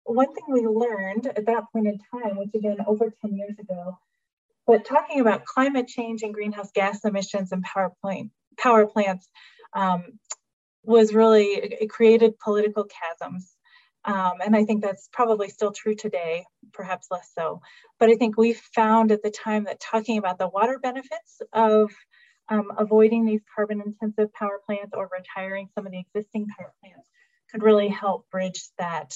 one 0.04 0.34
thing 0.34 0.44
we 0.48 0.66
learned 0.66 1.28
at 1.28 1.46
that 1.46 1.64
point 1.72 1.86
in 1.86 1.98
time, 2.10 2.36
which 2.36 2.50
again 2.54 2.78
over 2.86 3.12
10 3.20 3.36
years 3.36 3.56
ago, 3.58 3.98
but 4.66 4.84
talking 4.84 5.20
about 5.20 5.44
climate 5.44 5.86
change 5.86 6.22
and 6.22 6.34
greenhouse 6.34 6.70
gas 6.74 7.04
emissions 7.04 7.52
and 7.52 7.62
power 7.62 7.92
plant 8.02 8.30
power 8.58 8.86
plants 8.86 9.28
um, 9.74 10.18
was 10.84 11.14
really 11.14 11.44
it 11.44 11.90
created 11.90 12.38
political 12.38 12.86
chasms. 12.86 13.54
Um, 14.04 14.32
and 14.44 14.56
I 14.56 14.64
think 14.64 14.82
that's 14.82 15.08
probably 15.12 15.48
still 15.48 15.70
true 15.70 15.94
today, 15.94 16.44
perhaps 16.72 17.06
less 17.10 17.30
so. 17.38 17.60
But 18.00 18.10
I 18.10 18.16
think 18.16 18.36
we 18.36 18.52
found 18.52 19.12
at 19.12 19.22
the 19.22 19.30
time 19.30 19.64
that 19.64 19.78
talking 19.78 20.18
about 20.18 20.38
the 20.38 20.48
water 20.48 20.80
benefits 20.82 21.40
of 21.52 21.92
um, 22.48 22.72
avoiding 22.76 23.24
these 23.24 23.42
carbon 23.54 23.80
intensive 23.80 24.32
power 24.34 24.60
plants 24.66 24.92
or 24.92 25.08
retiring 25.16 25.68
some 25.74 25.86
of 25.86 25.92
the 25.92 26.00
existing 26.00 26.46
power 26.58 26.72
plants 26.80 27.08
could 27.50 27.62
really 27.62 27.88
help 27.88 28.28
bridge 28.30 28.62
that 28.78 29.14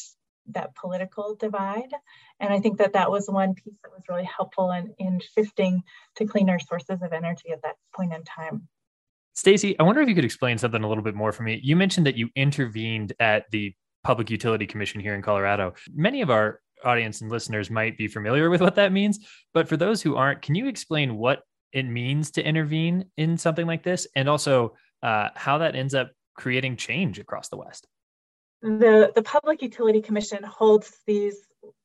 that 0.50 0.76
political 0.76 1.34
divide. 1.34 1.90
And 2.38 2.52
I 2.52 2.60
think 2.60 2.78
that 2.78 2.92
that 2.92 3.10
was 3.10 3.28
one 3.28 3.54
piece 3.54 3.74
that 3.82 3.90
was 3.90 4.02
really 4.08 4.24
helpful 4.24 4.70
in, 4.70 4.94
in 4.98 5.20
shifting 5.34 5.82
to 6.16 6.24
cleaner 6.24 6.60
sources 6.60 7.02
of 7.02 7.12
energy 7.12 7.50
at 7.52 7.62
that 7.62 7.76
point 7.94 8.14
in 8.14 8.22
time. 8.22 8.68
Stacy, 9.36 9.78
I 9.78 9.82
wonder 9.82 10.00
if 10.00 10.08
you 10.08 10.14
could 10.14 10.24
explain 10.24 10.56
something 10.56 10.82
a 10.82 10.88
little 10.88 11.04
bit 11.04 11.14
more 11.14 11.30
for 11.30 11.42
me. 11.42 11.60
You 11.62 11.76
mentioned 11.76 12.06
that 12.06 12.16
you 12.16 12.30
intervened 12.34 13.12
at 13.20 13.44
the 13.50 13.74
Public 14.02 14.30
Utility 14.30 14.66
Commission 14.66 15.00
here 15.00 15.14
in 15.14 15.20
Colorado. 15.20 15.74
Many 15.94 16.22
of 16.22 16.30
our 16.30 16.60
audience 16.84 17.20
and 17.20 17.30
listeners 17.30 17.70
might 17.70 17.98
be 17.98 18.08
familiar 18.08 18.48
with 18.48 18.62
what 18.62 18.76
that 18.76 18.92
means, 18.92 19.18
but 19.52 19.68
for 19.68 19.76
those 19.76 20.00
who 20.00 20.16
aren't, 20.16 20.40
can 20.40 20.54
you 20.54 20.68
explain 20.68 21.16
what 21.16 21.42
it 21.72 21.82
means 21.82 22.30
to 22.32 22.46
intervene 22.46 23.04
in 23.18 23.36
something 23.36 23.66
like 23.66 23.82
this 23.82 24.06
and 24.16 24.28
also 24.28 24.74
uh, 25.02 25.28
how 25.34 25.58
that 25.58 25.76
ends 25.76 25.94
up 25.94 26.12
creating 26.34 26.76
change 26.76 27.18
across 27.18 27.48
the 27.48 27.56
West? 27.58 27.86
The, 28.62 29.12
the 29.14 29.22
Public 29.22 29.60
Utility 29.60 30.00
Commission 30.00 30.42
holds 30.44 30.96
these 31.06 31.36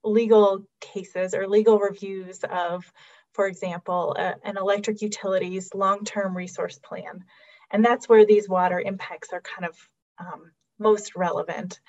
legal 0.04 0.66
cases 0.80 1.34
or 1.34 1.48
legal 1.48 1.80
reviews 1.80 2.40
of 2.44 2.92
for 3.34 3.48
example, 3.48 4.16
a, 4.18 4.36
an 4.44 4.58
electric 4.58 5.02
utility's 5.02 5.74
long-term 5.74 6.36
resource 6.36 6.80
plan. 6.80 7.24
And 7.72 7.84
that's 7.84 8.10
where 8.10 8.26
these 8.26 8.50
water 8.50 8.80
impacts 8.80 9.30
are 9.34 9.42
kind 9.42 9.66
of 9.66 9.90
um, 10.20 10.52
most 10.80 11.16
relevant. 11.16 11.80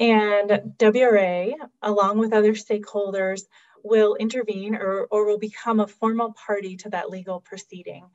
And 0.00 0.74
WRA, 0.78 1.52
along 1.82 2.18
with 2.18 2.32
other 2.32 2.54
stakeholders, 2.54 3.42
will 3.84 4.16
intervene 4.16 4.74
or, 4.74 5.06
or 5.10 5.26
will 5.26 5.38
become 5.38 5.78
a 5.78 5.86
formal 5.86 6.32
party 6.32 6.76
to 6.78 6.90
that 6.90 7.10
legal 7.10 7.40
proceeding. 7.40 8.06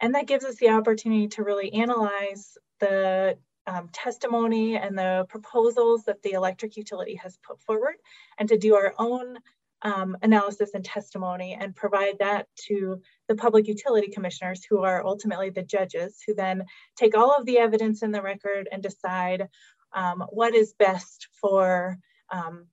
And 0.00 0.14
that 0.14 0.26
gives 0.26 0.44
us 0.44 0.56
the 0.56 0.70
opportunity 0.70 1.28
to 1.28 1.42
really 1.42 1.72
analyze 1.72 2.56
the 2.78 3.36
um, 3.66 3.88
testimony 3.92 4.76
and 4.76 4.96
the 4.96 5.26
proposals 5.28 6.04
that 6.04 6.22
the 6.22 6.32
electric 6.32 6.76
utility 6.76 7.16
has 7.16 7.36
put 7.46 7.60
forward 7.60 7.96
and 8.38 8.48
to 8.48 8.56
do 8.56 8.76
our 8.76 8.94
own 8.98 9.38
um, 9.82 10.16
analysis 10.22 10.70
and 10.74 10.84
testimony 10.84 11.56
and 11.58 11.76
provide 11.76 12.18
that 12.18 12.46
to 12.66 13.00
the 13.28 13.34
public 13.34 13.68
utility 13.68 14.08
commissioners 14.08 14.64
who 14.68 14.82
are 14.82 15.06
ultimately 15.06 15.50
the 15.50 15.62
judges 15.62 16.20
who 16.26 16.34
then 16.34 16.64
take 16.96 17.16
all 17.16 17.32
of 17.32 17.46
the 17.46 17.58
evidence 17.58 18.02
in 18.02 18.10
the 18.10 18.22
record 18.22 18.68
and 18.72 18.82
decide 18.82 19.48
um, 19.92 20.24
what 20.30 20.54
is 20.54 20.74
best 20.78 21.28
for 21.40 21.96
um, 22.30 22.66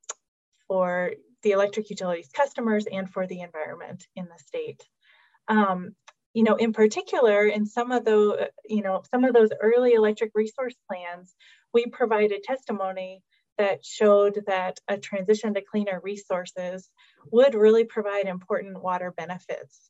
for 0.67 1.11
the 1.43 1.51
electric 1.51 1.89
utilities 1.89 2.29
customers 2.33 2.85
and 2.91 3.09
for 3.09 3.27
the 3.27 3.41
environment 3.41 4.07
in 4.15 4.25
the 4.25 4.43
state. 4.43 4.83
Um, 5.47 5.95
you 6.33 6.43
know, 6.43 6.55
in 6.55 6.73
particular, 6.73 7.45
in 7.45 7.65
some 7.65 7.91
of 7.91 8.03
the, 8.03 8.49
you 8.65 8.81
know, 8.81 9.03
some 9.09 9.23
of 9.23 9.33
those 9.33 9.51
early 9.61 9.93
electric 9.93 10.31
resource 10.35 10.75
plans, 10.89 11.33
we 11.73 11.85
provided 11.85 12.43
testimony 12.43 13.21
that 13.57 13.85
showed 13.85 14.43
that 14.47 14.79
a 14.87 14.97
transition 14.97 15.53
to 15.53 15.61
cleaner 15.61 15.99
resources 16.03 16.89
would 17.31 17.55
really 17.55 17.85
provide 17.85 18.27
important 18.27 18.81
water 18.81 19.11
benefits. 19.15 19.89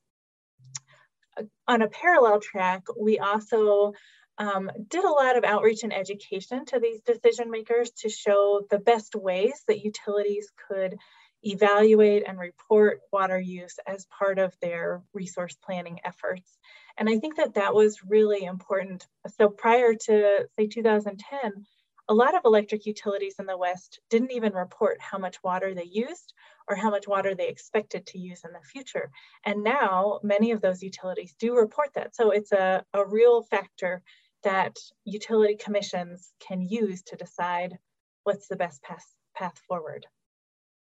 On 1.67 1.81
a 1.81 1.89
parallel 1.89 2.39
track, 2.39 2.84
we 2.98 3.19
also 3.19 3.93
um, 4.38 4.69
did 4.89 5.03
a 5.03 5.10
lot 5.10 5.38
of 5.38 5.43
outreach 5.43 5.84
and 5.84 5.93
education 5.93 6.65
to 6.65 6.79
these 6.79 7.01
decision 7.01 7.51
makers 7.51 7.91
to 8.01 8.10
show 8.10 8.65
the 8.69 8.79
best 8.79 9.15
ways 9.15 9.63
that 9.67 9.84
utilities 9.84 10.51
could 10.67 10.98
evaluate 11.43 12.24
and 12.27 12.39
report 12.39 13.01
water 13.12 13.39
use 13.39 13.77
as 13.86 14.07
part 14.17 14.39
of 14.39 14.53
their 14.62 15.03
resource 15.13 15.55
planning 15.63 16.00
efforts. 16.03 16.57
And 16.98 17.10
I 17.10 17.19
think 17.19 17.38
that 17.38 17.53
that 17.53 17.74
was 17.75 18.03
really 18.03 18.43
important. 18.43 19.05
So 19.38 19.50
prior 19.50 19.93
to 19.93 20.48
say 20.57 20.67
2010, 20.67 21.65
a 22.07 22.13
lot 22.13 22.35
of 22.35 22.41
electric 22.45 22.85
utilities 22.85 23.35
in 23.39 23.45
the 23.45 23.57
West 23.57 24.00
didn't 24.09 24.31
even 24.31 24.53
report 24.53 25.00
how 25.00 25.17
much 25.17 25.41
water 25.43 25.74
they 25.74 25.89
used 25.91 26.33
or 26.67 26.75
how 26.75 26.89
much 26.89 27.07
water 27.07 27.33
they 27.33 27.47
expected 27.47 28.05
to 28.05 28.19
use 28.19 28.41
in 28.45 28.51
the 28.51 28.62
future. 28.62 29.09
And 29.43 29.63
now 29.63 30.19
many 30.24 30.51
of 30.51 30.62
those 30.62 30.83
utilities 30.83 31.35
do 31.39 31.55
report 31.55 31.89
that. 31.95 32.15
So 32.15 32.31
it's 32.31 32.51
a, 32.51 32.83
a 32.93 33.05
real 33.05 33.41
factor 33.43 34.03
that 34.43 34.77
utility 35.05 35.55
commissions 35.55 36.31
can 36.39 36.62
use 36.62 37.01
to 37.03 37.15
decide 37.15 37.77
what's 38.24 38.47
the 38.47 38.55
best 38.55 38.83
path, 38.83 39.05
path 39.35 39.59
forward. 39.67 40.05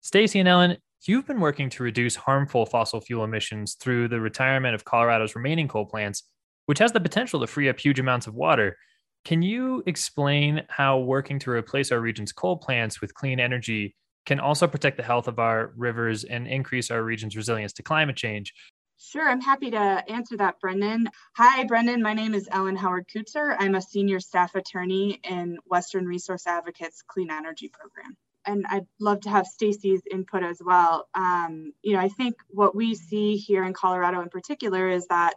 Stacy 0.00 0.41
and 0.41 0.49
Ellen, 0.49 0.79
you've 1.07 1.26
been 1.26 1.41
working 1.41 1.71
to 1.71 1.85
reduce 1.85 2.17
harmful 2.17 2.67
fossil 2.67 3.00
fuel 3.00 3.23
emissions 3.23 3.75
through 3.75 4.09
the 4.09 4.21
retirement 4.21 4.75
of 4.75 4.85
Colorado's 4.85 5.37
remaining 5.37 5.69
coal 5.69 5.87
plants, 5.87 6.25
which 6.67 6.81
has 6.81 6.91
the 6.91 7.00
potential 7.00 7.38
to 7.41 7.47
free 7.47 7.69
up 7.69 7.79
huge 7.79 8.00
amounts 8.00 8.26
of 8.26 8.35
water. 8.35 8.76
Can 9.25 9.41
you 9.41 9.83
explain 9.87 10.62
how 10.69 10.99
working 10.99 11.38
to 11.41 11.50
replace 11.50 11.93
our 11.93 12.00
region's 12.00 12.33
coal 12.33 12.57
plants 12.57 13.00
with 13.00 13.14
clean 13.14 13.38
energy 13.38 13.95
can 14.26 14.41
also 14.41 14.67
protect 14.67 14.97
the 14.97 15.02
health 15.02 15.29
of 15.29 15.38
our 15.38 15.73
rivers 15.76 16.25
and 16.25 16.47
increase 16.47 16.91
our 16.91 17.02
region's 17.02 17.37
resilience 17.37 17.73
to 17.75 17.83
climate 17.83 18.17
change? 18.17 18.52
Sure, 18.99 19.29
I'm 19.29 19.41
happy 19.41 19.71
to 19.73 19.79
answer 20.09 20.37
that, 20.37 20.61
Brendan. 20.61 21.09
Hi, 21.37 21.64
Brendan. 21.64 22.02
My 22.02 22.14
name 22.14 22.35
is 22.35 22.49
Ellen 22.52 22.76
Howard 22.76 23.09
Kutzer. 23.09 23.57
I'm 23.59 23.75
a 23.75 23.83
senior 23.83 24.21
staff 24.21 24.55
attorney 24.55 25.21
in 25.29 25.59
Western 25.67 26.07
Resource 26.07 26.47
Advocates 26.47 27.02
Clean 27.07 27.31
Energy 27.31 27.69
Program. 27.69 28.17
And 28.47 28.64
I'd 28.69 28.87
love 29.00 29.21
to 29.23 29.31
have 29.31 29.47
Stacy's 29.47 30.02
input 30.11 30.45
as 30.45 30.61
well. 30.64 31.09
Um, 31.14 31.73
you 31.83 31.95
know, 31.95 32.00
I 32.00 32.09
think 32.09 32.37
what 32.49 32.76
we 32.76 32.95
see 32.95 33.37
here 33.37 33.64
in 33.64 33.73
Colorado 33.73 34.21
in 34.21 34.29
particular 34.29 34.88
is 34.88 35.07
that 35.09 35.35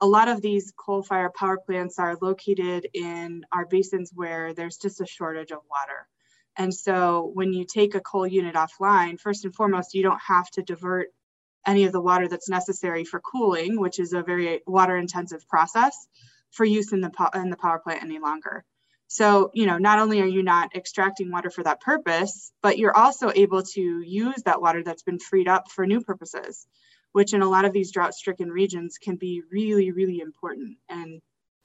a 0.00 0.06
lot 0.06 0.28
of 0.28 0.40
these 0.40 0.72
coal-fired 0.76 1.34
power 1.34 1.58
plants 1.58 1.98
are 1.98 2.16
located 2.20 2.86
in 2.94 3.44
our 3.52 3.66
basins 3.66 4.12
where 4.14 4.54
there's 4.54 4.76
just 4.76 5.00
a 5.00 5.06
shortage 5.06 5.50
of 5.50 5.60
water. 5.70 6.06
And 6.56 6.72
so 6.72 7.30
when 7.34 7.52
you 7.52 7.64
take 7.64 7.94
a 7.94 8.00
coal 8.00 8.26
unit 8.26 8.54
offline, 8.54 9.18
first 9.20 9.44
and 9.44 9.54
foremost, 9.54 9.94
you 9.94 10.02
don't 10.02 10.20
have 10.20 10.50
to 10.52 10.62
divert 10.62 11.08
any 11.66 11.84
of 11.84 11.92
the 11.92 12.00
water 12.00 12.28
that's 12.28 12.48
necessary 12.48 13.04
for 13.04 13.20
cooling, 13.20 13.78
which 13.78 13.98
is 13.98 14.12
a 14.12 14.22
very 14.22 14.60
water 14.66 14.96
intensive 14.96 15.46
process 15.48 16.06
for 16.50 16.64
use 16.64 16.92
in 16.92 17.00
the, 17.00 17.10
in 17.34 17.50
the 17.50 17.56
power 17.56 17.78
plant 17.78 18.02
any 18.02 18.18
longer. 18.18 18.64
So, 19.08 19.50
you 19.54 19.66
know, 19.66 19.78
not 19.78 19.98
only 19.98 20.20
are 20.20 20.26
you 20.26 20.42
not 20.42 20.74
extracting 20.76 21.30
water 21.30 21.50
for 21.50 21.64
that 21.64 21.80
purpose, 21.80 22.52
but 22.62 22.78
you're 22.78 22.96
also 22.96 23.32
able 23.34 23.62
to 23.62 23.80
use 23.80 24.42
that 24.44 24.60
water 24.60 24.82
that's 24.84 25.02
been 25.02 25.18
freed 25.18 25.48
up 25.48 25.70
for 25.70 25.86
new 25.86 26.00
purposes 26.00 26.66
which 27.12 27.32
in 27.32 27.42
a 27.42 27.48
lot 27.48 27.64
of 27.64 27.72
these 27.72 27.92
drought 27.92 28.14
stricken 28.14 28.50
regions 28.50 28.98
can 28.98 29.16
be 29.16 29.42
really, 29.50 29.90
really 29.90 30.20
important. 30.20 30.76
And 30.88 31.20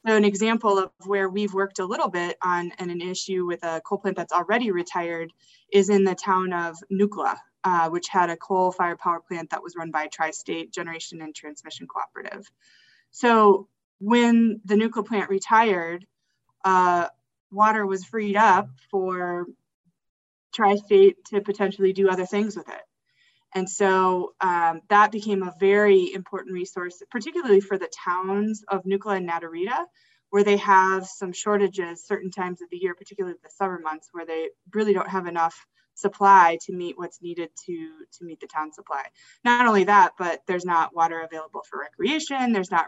so 0.05 0.15
an 0.15 0.25
example 0.25 0.77
of 0.79 0.91
where 1.05 1.29
we've 1.29 1.53
worked 1.53 1.79
a 1.79 1.85
little 1.85 2.09
bit 2.09 2.37
on 2.41 2.71
an, 2.77 3.01
issue 3.01 3.45
with 3.45 3.63
a 3.63 3.81
coal 3.81 3.99
plant 3.99 4.17
that's 4.17 4.33
already 4.33 4.71
retired 4.71 5.31
is 5.71 5.89
in 5.89 6.03
the 6.03 6.15
town 6.15 6.51
of 6.51 6.75
Nucla, 6.91 7.37
uh, 7.63 7.89
which 7.89 8.09
had 8.09 8.29
a 8.29 8.35
coal-fired 8.35 8.99
power 8.99 9.21
plant 9.21 9.51
that 9.51 9.63
was 9.63 9.75
run 9.77 9.91
by 9.91 10.07
Tri-State 10.07 10.73
Generation 10.73 11.21
and 11.21 11.33
Transmission 11.33 11.87
Cooperative. 11.87 12.49
So 13.11 13.69
when 13.99 14.59
the 14.65 14.75
Nucla 14.75 15.05
plant 15.05 15.29
retired, 15.29 16.05
uh, 16.65 17.07
water 17.49 17.85
was 17.85 18.03
freed 18.03 18.35
up 18.35 18.69
for 18.91 19.45
Tri-State 20.53 21.23
to 21.25 21.39
potentially 21.39 21.93
do 21.93 22.09
other 22.09 22.25
things 22.25 22.57
with 22.57 22.67
it. 22.67 22.81
And 23.55 23.69
so 23.69 24.33
um, 24.41 24.81
that 24.89 25.11
became 25.11 25.43
a 25.43 25.53
very 25.59 26.11
important 26.13 26.53
resource, 26.53 27.01
particularly 27.11 27.61
for 27.61 27.77
the 27.77 27.89
towns 28.03 28.63
of 28.67 28.83
Nucla 28.83 29.17
and 29.17 29.29
Naturita, 29.29 29.85
where 30.29 30.43
they 30.43 30.57
have 30.57 31.05
some 31.05 31.31
shortages 31.31 32.05
certain 32.05 32.31
times 32.31 32.61
of 32.61 32.69
the 32.71 32.77
year, 32.77 32.95
particularly 32.95 33.37
the 33.43 33.49
summer 33.49 33.79
months, 33.79 34.09
where 34.11 34.25
they 34.25 34.49
really 34.73 34.93
don't 34.93 35.09
have 35.09 35.27
enough 35.27 35.55
supply 35.95 36.57
to 36.61 36.73
meet 36.73 36.97
what's 36.97 37.21
needed 37.21 37.49
to 37.65 37.91
to 38.11 38.25
meet 38.25 38.39
the 38.39 38.47
town 38.47 38.73
supply. 38.73 39.03
Not 39.43 39.67
only 39.67 39.83
that, 39.83 40.13
but 40.17 40.41
there's 40.47 40.65
not 40.65 40.95
water 40.95 41.21
available 41.21 41.61
for 41.69 41.79
recreation. 41.79 42.51
There's 42.51 42.71
not 42.71 42.87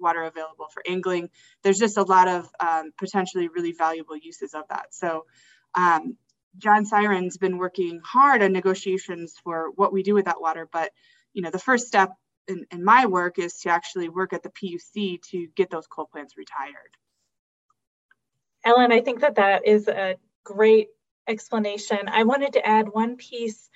water 0.00 0.22
available 0.24 0.66
for 0.72 0.82
angling. 0.88 1.30
There's 1.62 1.78
just 1.78 1.96
a 1.96 2.02
lot 2.02 2.26
of 2.26 2.48
um, 2.58 2.90
potentially 2.98 3.48
really 3.48 3.72
valuable 3.72 4.16
uses 4.16 4.54
of 4.54 4.64
that. 4.68 4.86
So 4.90 5.26
um, 5.74 6.16
John 6.58 6.84
Cyran's 6.84 7.38
been 7.38 7.58
working 7.58 8.00
hard 8.04 8.42
on 8.42 8.52
negotiations 8.52 9.34
for 9.42 9.70
what 9.76 9.92
we 9.92 10.02
do 10.02 10.14
with 10.14 10.24
that 10.26 10.40
water. 10.40 10.68
But 10.70 10.90
you 11.32 11.42
know, 11.42 11.50
the 11.50 11.58
first 11.58 11.86
step 11.86 12.12
in, 12.48 12.66
in 12.70 12.84
my 12.84 13.06
work 13.06 13.38
is 13.38 13.58
to 13.60 13.70
actually 13.70 14.08
work 14.08 14.32
at 14.32 14.42
the 14.42 14.50
PUC 14.50 15.22
to 15.30 15.46
get 15.54 15.70
those 15.70 15.86
coal 15.86 16.08
plants 16.10 16.36
retired. 16.36 16.96
Ellen, 18.64 18.92
I 18.92 19.00
think 19.00 19.20
that 19.20 19.36
that 19.36 19.66
is 19.66 19.88
a 19.88 20.16
great 20.44 20.88
explanation. 21.26 22.08
I 22.08 22.24
wanted 22.24 22.54
to 22.54 22.66
add 22.66 22.88
one 22.88 23.16
piece, 23.16 23.70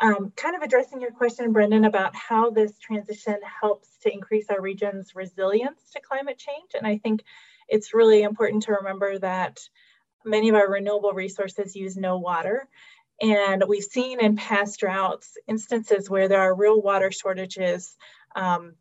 um, 0.00 0.32
kind 0.34 0.56
of 0.56 0.62
addressing 0.62 1.00
your 1.00 1.12
question, 1.12 1.52
Brendan, 1.52 1.84
about 1.84 2.16
how 2.16 2.50
this 2.50 2.78
transition 2.78 3.36
helps 3.60 3.96
to 4.02 4.12
increase 4.12 4.50
our 4.50 4.60
region's 4.60 5.14
resilience 5.14 5.90
to 5.92 6.00
climate 6.00 6.38
change. 6.38 6.70
And 6.74 6.86
I 6.86 6.98
think 6.98 7.22
it's 7.68 7.94
really 7.94 8.22
important 8.22 8.64
to 8.64 8.72
remember 8.72 9.18
that 9.18 9.60
many 10.24 10.48
of 10.48 10.54
our 10.54 10.70
renewable 10.70 11.12
resources 11.12 11.76
use 11.76 11.96
no 11.96 12.18
water. 12.18 12.68
And 13.20 13.62
we've 13.68 13.84
seen 13.84 14.20
in 14.20 14.36
past 14.36 14.80
droughts 14.80 15.36
instances 15.46 16.10
where 16.10 16.28
there 16.28 16.40
are 16.40 16.54
real 16.54 16.80
water 16.80 17.10
shortages 17.12 17.96
um, 18.34 18.74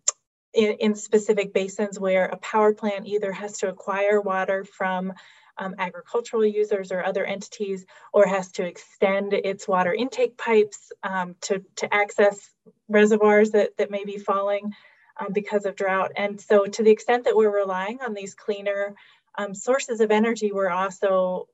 in, 0.54 0.78
in, 0.80 0.96
specific 0.96 1.54
basins 1.54 2.00
where 2.00 2.26
a 2.26 2.38
power 2.38 2.74
plant 2.74 3.06
either 3.06 3.32
has 3.32 3.60
to 3.60 3.70
acquire 3.70 4.20
water 4.20 4.64
from 4.64 5.14
um, 5.58 5.76
agricultural 5.78 6.46
users 6.46 6.92
or 6.92 7.04
other 7.04 7.24
entities, 7.26 7.86
or 8.12 8.26
has 8.26 8.52
to 8.54 8.66
extend 8.66 9.34
its 9.34 9.68
water 9.68 9.94
intake 9.94 10.38
pipes 10.38 10.92
um, 11.04 11.36
to, 11.42 11.64
to 11.76 11.94
access 11.94 12.50
reservoirs 12.90 13.52
that, 13.52 13.78
that 13.78 13.92
may 13.92 14.04
be 14.04 14.18
falling 14.18 14.74
um, 15.20 15.32
because 15.32 15.66
of 15.66 15.76
drought. 15.76 16.12
And 16.16 16.42
so 16.42 16.66
to 16.66 16.84
the 16.84 16.92
extent 16.92 17.26
that 17.26 17.36
we're 17.36 17.56
relying 17.56 18.00
on 18.02 18.14
these 18.14 18.34
cleaner 18.34 18.96
um, 19.38 19.54
sources 19.54 20.00
of 20.00 20.12
energy, 20.12 20.52
we're 20.52 20.70
also 20.70 21.48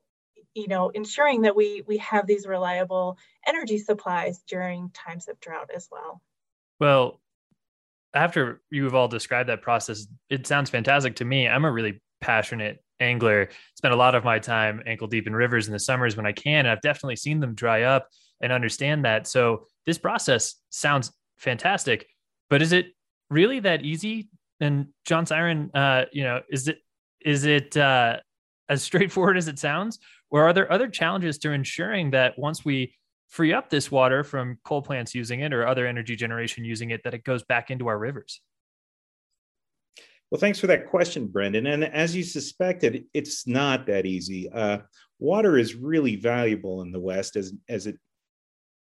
you 0.54 0.68
know, 0.68 0.88
ensuring 0.90 1.42
that 1.42 1.54
we, 1.54 1.82
we 1.86 1.98
have 1.98 2.26
these 2.26 2.46
reliable 2.46 3.16
energy 3.46 3.78
supplies 3.78 4.42
during 4.48 4.90
times 4.90 5.28
of 5.28 5.38
drought 5.40 5.70
as 5.74 5.88
well. 5.90 6.20
Well, 6.80 7.20
after 8.14 8.60
you've 8.70 8.94
all 8.94 9.08
described 9.08 9.48
that 9.48 9.62
process, 9.62 10.06
it 10.28 10.46
sounds 10.46 10.70
fantastic 10.70 11.16
to 11.16 11.24
me. 11.24 11.46
I'm 11.46 11.64
a 11.64 11.70
really 11.70 12.00
passionate 12.20 12.82
angler. 12.98 13.50
Spend 13.76 13.94
a 13.94 13.96
lot 13.96 14.14
of 14.14 14.24
my 14.24 14.38
time 14.38 14.82
ankle 14.86 15.06
deep 15.06 15.26
in 15.26 15.34
rivers 15.34 15.68
in 15.68 15.72
the 15.72 15.78
summers 15.78 16.16
when 16.16 16.26
I 16.26 16.32
can. 16.32 16.60
And 16.60 16.68
I've 16.68 16.80
definitely 16.80 17.16
seen 17.16 17.38
them 17.38 17.54
dry 17.54 17.82
up 17.82 18.08
and 18.40 18.52
understand 18.52 19.04
that. 19.04 19.26
So 19.26 19.66
this 19.86 19.98
process 19.98 20.56
sounds 20.70 21.12
fantastic, 21.38 22.06
but 22.48 22.60
is 22.60 22.72
it 22.72 22.86
really 23.30 23.60
that 23.60 23.84
easy? 23.84 24.28
And 24.58 24.88
John 25.06 25.24
Cyran, 25.24 25.70
uh, 25.74 26.06
you 26.12 26.24
know, 26.24 26.42
is 26.50 26.68
it 26.68 26.78
is 27.20 27.44
it 27.44 27.76
uh, 27.76 28.18
as 28.68 28.82
straightforward 28.82 29.36
as 29.36 29.48
it 29.48 29.58
sounds, 29.58 29.98
or 30.30 30.44
are 30.44 30.52
there 30.52 30.70
other 30.72 30.88
challenges 30.88 31.38
to 31.38 31.52
ensuring 31.52 32.10
that 32.12 32.38
once 32.38 32.64
we 32.64 32.94
free 33.28 33.52
up 33.52 33.70
this 33.70 33.90
water 33.90 34.24
from 34.24 34.58
coal 34.64 34.82
plants 34.82 35.14
using 35.14 35.40
it 35.40 35.52
or 35.52 35.66
other 35.66 35.86
energy 35.86 36.16
generation 36.16 36.64
using 36.64 36.90
it, 36.90 37.02
that 37.04 37.14
it 37.14 37.24
goes 37.24 37.42
back 37.44 37.70
into 37.70 37.86
our 37.86 37.98
rivers? 37.98 38.40
Well, 40.30 40.40
thanks 40.40 40.60
for 40.60 40.68
that 40.68 40.88
question, 40.88 41.26
Brendan. 41.26 41.66
And 41.66 41.84
as 41.84 42.14
you 42.14 42.22
suspected, 42.22 43.04
it's 43.12 43.46
not 43.46 43.86
that 43.86 44.06
easy. 44.06 44.48
Uh, 44.50 44.78
water 45.18 45.58
is 45.58 45.74
really 45.74 46.16
valuable 46.16 46.82
in 46.82 46.92
the 46.92 47.00
West, 47.00 47.34
as, 47.34 47.52
as 47.68 47.86
it 47.86 47.96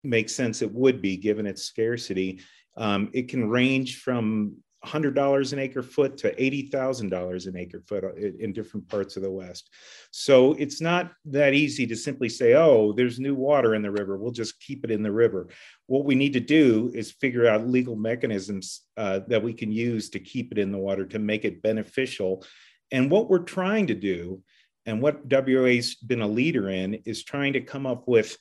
makes 0.04 0.34
sense 0.34 0.62
it 0.62 0.74
would 0.74 1.02
be 1.02 1.18
given 1.18 1.46
its 1.46 1.64
scarcity. 1.64 2.42
Um, 2.78 3.10
it 3.14 3.30
can 3.30 3.50
range 3.50 4.02
from 4.02 4.58
$100 4.86 5.54
an 5.54 5.60
acre 5.60 5.84
foot 5.84 6.18
to 6.18 6.34
$80,000 6.36 7.48
an 7.48 7.58
acre 7.58 7.82
foot 7.82 8.04
uh, 8.04 8.14
in 8.16 8.54
different 8.54 8.88
parts 8.88 9.18
of 9.18 9.24
the 9.24 9.32
West. 9.32 9.70
So 10.12 10.54
it's 10.54 10.80
not 10.80 11.12
that 11.26 11.54
easy 11.54 11.86
to 11.88 11.96
simply 11.96 12.30
say, 12.30 12.54
oh, 12.54 12.94
there's 12.94 13.20
new 13.20 13.36
water 13.36 13.76
in 13.76 13.82
the 13.82 13.92
river. 13.92 14.18
We'll 14.18 14.32
just 14.32 14.60
keep 14.62 14.86
it 14.86 14.92
in 14.92 15.04
the 15.04 15.12
river. 15.12 15.50
What 15.88 16.06
we 16.06 16.16
need 16.16 16.34
to 16.34 16.40
do 16.40 16.92
is 16.94 17.12
figure 17.12 17.48
out 17.48 17.68
legal 17.68 17.96
mechanisms 17.96 18.82
uh, 18.96 19.22
that 19.28 19.44
we 19.44 19.54
can 19.54 19.72
use 19.72 20.10
to 20.12 20.20
keep 20.20 20.52
it 20.52 20.58
in 20.58 20.72
the 20.72 20.78
water 20.78 21.06
to 21.08 21.20
make 21.20 21.44
it 21.44 21.62
beneficial. 21.62 22.46
And 22.92 23.12
what 23.12 23.30
we're 23.30 23.40
trying 23.40 23.88
to 23.88 23.96
do, 23.96 24.42
and 24.86 25.02
what 25.02 25.30
WA's 25.30 25.96
been 25.96 26.22
a 26.22 26.28
leader 26.28 26.70
in, 26.70 26.96
is 27.06 27.24
trying 27.24 27.54
to 27.54 27.62
come 27.62 27.86
up 27.86 28.08
with 28.08 28.38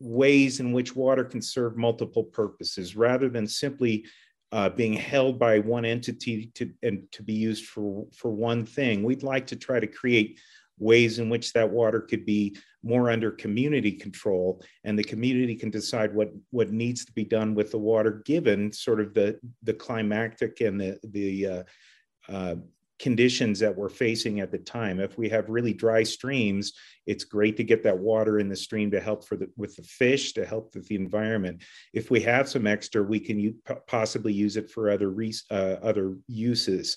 ways 0.00 0.60
in 0.60 0.72
which 0.72 0.94
water 0.94 1.24
can 1.24 1.42
serve 1.42 1.76
multiple 1.76 2.24
purposes 2.24 2.94
rather 2.94 3.28
than 3.28 3.46
simply 3.46 4.04
uh, 4.54 4.68
being 4.68 4.92
held 4.92 5.36
by 5.36 5.58
one 5.58 5.84
entity 5.84 6.52
to 6.54 6.70
and 6.84 7.02
to 7.10 7.24
be 7.24 7.32
used 7.32 7.66
for 7.66 8.06
for 8.16 8.30
one 8.30 8.64
thing. 8.64 9.02
We'd 9.02 9.24
like 9.24 9.48
to 9.48 9.56
try 9.56 9.80
to 9.80 9.86
create 9.88 10.38
ways 10.78 11.18
in 11.18 11.28
which 11.28 11.52
that 11.52 11.68
water 11.68 12.00
could 12.00 12.24
be 12.24 12.56
more 12.84 13.10
under 13.10 13.32
community 13.32 13.90
control 13.90 14.62
and 14.84 14.96
the 14.96 15.02
community 15.02 15.56
can 15.56 15.70
decide 15.70 16.14
what 16.14 16.30
what 16.50 16.70
needs 16.70 17.04
to 17.04 17.12
be 17.12 17.24
done 17.24 17.56
with 17.56 17.72
the 17.72 17.78
water 17.78 18.22
given 18.24 18.72
sort 18.72 19.00
of 19.00 19.12
the 19.12 19.36
the 19.64 19.74
climactic 19.74 20.60
and 20.60 20.80
the 20.80 21.00
the 21.02 21.46
uh, 21.48 21.62
uh, 22.28 22.54
conditions 22.98 23.58
that 23.58 23.76
we're 23.76 23.88
facing 23.88 24.40
at 24.40 24.50
the 24.50 24.58
time. 24.58 25.00
If 25.00 25.18
we 25.18 25.28
have 25.28 25.48
really 25.48 25.72
dry 25.72 26.02
streams, 26.02 26.72
it's 27.06 27.24
great 27.24 27.56
to 27.56 27.64
get 27.64 27.82
that 27.82 27.98
water 27.98 28.38
in 28.38 28.48
the 28.48 28.56
stream 28.56 28.90
to 28.92 29.00
help 29.00 29.26
for 29.26 29.36
the, 29.36 29.50
with 29.56 29.76
the 29.76 29.82
fish, 29.82 30.32
to 30.34 30.46
help 30.46 30.74
with 30.74 30.86
the 30.86 30.94
environment. 30.94 31.62
If 31.92 32.10
we 32.10 32.20
have 32.20 32.48
some 32.48 32.66
extra, 32.66 33.02
we 33.02 33.20
can 33.20 33.38
u- 33.38 33.56
possibly 33.86 34.32
use 34.32 34.56
it 34.56 34.70
for 34.70 34.90
other 34.90 35.10
re- 35.10 35.34
uh, 35.50 35.76
other 35.82 36.16
uses. 36.28 36.96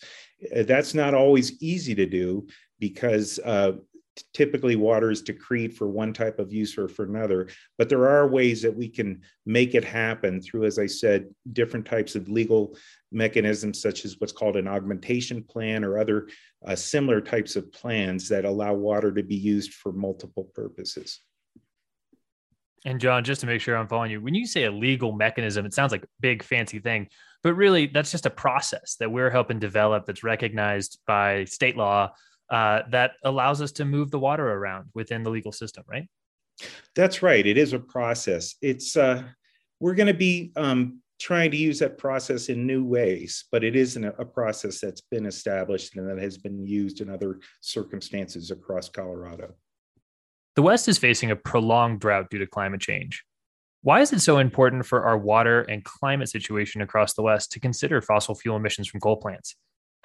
Uh, 0.55 0.63
that's 0.63 0.93
not 0.93 1.13
always 1.13 1.61
easy 1.61 1.95
to 1.95 2.05
do 2.05 2.47
because 2.79 3.39
uh, 3.43 3.71
typically 4.33 4.75
water 4.75 5.11
is 5.11 5.21
decreed 5.21 5.75
for 5.75 5.87
one 5.87 6.13
type 6.13 6.39
of 6.39 6.53
use 6.53 6.77
or 6.77 6.87
for 6.87 7.05
another 7.05 7.47
but 7.77 7.89
there 7.89 8.07
are 8.07 8.27
ways 8.27 8.61
that 8.61 8.75
we 8.75 8.87
can 8.87 9.21
make 9.45 9.75
it 9.75 9.83
happen 9.83 10.41
through 10.41 10.65
as 10.65 10.79
i 10.79 10.85
said 10.85 11.27
different 11.53 11.85
types 11.85 12.15
of 12.15 12.29
legal 12.29 12.75
mechanisms 13.11 13.81
such 13.81 14.05
as 14.05 14.19
what's 14.19 14.33
called 14.33 14.55
an 14.55 14.67
augmentation 14.67 15.43
plan 15.43 15.83
or 15.83 15.97
other 15.97 16.27
uh, 16.65 16.75
similar 16.75 17.21
types 17.21 17.55
of 17.55 17.71
plans 17.71 18.27
that 18.27 18.45
allow 18.45 18.73
water 18.73 19.11
to 19.11 19.23
be 19.23 19.35
used 19.35 19.73
for 19.73 19.91
multiple 19.91 20.49
purposes. 20.53 21.21
And 22.85 23.01
john 23.01 23.23
just 23.23 23.41
to 23.41 23.47
make 23.47 23.61
sure 23.61 23.75
i'm 23.75 23.87
following 23.87 24.11
you 24.11 24.21
when 24.21 24.35
you 24.35 24.45
say 24.45 24.65
a 24.65 24.71
legal 24.71 25.11
mechanism 25.11 25.65
it 25.65 25.73
sounds 25.73 25.91
like 25.91 26.03
a 26.03 26.07
big 26.19 26.43
fancy 26.43 26.79
thing 26.79 27.07
but 27.43 27.53
really 27.53 27.87
that's 27.87 28.11
just 28.11 28.25
a 28.25 28.29
process 28.29 28.95
that 28.99 29.11
we're 29.11 29.29
helping 29.29 29.59
develop 29.59 30.05
that's 30.05 30.23
recognized 30.23 30.99
by 31.05 31.43
state 31.45 31.75
law 31.75 32.11
uh, 32.49 32.81
that 32.91 33.11
allows 33.23 33.61
us 33.61 33.71
to 33.73 33.85
move 33.85 34.11
the 34.11 34.19
water 34.19 34.51
around 34.51 34.89
within 34.93 35.23
the 35.23 35.29
legal 35.29 35.51
system, 35.51 35.83
right? 35.87 36.07
That's 36.95 37.21
right. 37.21 37.45
It 37.45 37.57
is 37.57 37.73
a 37.73 37.79
process. 37.79 38.55
It's 38.61 38.95
uh, 38.95 39.23
we're 39.79 39.95
going 39.95 40.07
to 40.07 40.13
be 40.13 40.51
um, 40.55 41.01
trying 41.19 41.51
to 41.51 41.57
use 41.57 41.79
that 41.79 41.97
process 41.97 42.49
in 42.49 42.65
new 42.65 42.83
ways, 42.83 43.45
but 43.51 43.63
it 43.63 43.75
isn't 43.75 44.03
a, 44.03 44.13
a 44.19 44.25
process 44.25 44.79
that's 44.79 45.01
been 45.01 45.25
established 45.25 45.95
and 45.95 46.09
that 46.09 46.21
has 46.21 46.37
been 46.37 46.65
used 46.65 47.01
in 47.01 47.09
other 47.09 47.39
circumstances 47.61 48.51
across 48.51 48.89
Colorado. 48.89 49.53
The 50.55 50.61
West 50.63 50.87
is 50.87 50.97
facing 50.97 51.29
a 51.29 51.35
prolonged 51.35 51.99
drought 51.99 52.29
due 52.31 52.39
to 52.39 52.47
climate 52.47 52.81
change. 52.81 53.23
Why 53.83 54.01
is 54.01 54.11
it 54.11 54.21
so 54.21 54.39
important 54.39 54.85
for 54.85 55.05
our 55.05 55.17
water 55.17 55.61
and 55.61 55.83
climate 55.83 56.29
situation 56.29 56.81
across 56.81 57.13
the 57.13 57.21
West 57.21 57.51
to 57.51 57.59
consider 57.59 58.01
fossil 58.01 58.33
fuel 58.33 58.57
emissions 58.57 58.87
from 58.87 58.99
coal 58.99 59.17
plants? 59.17 59.55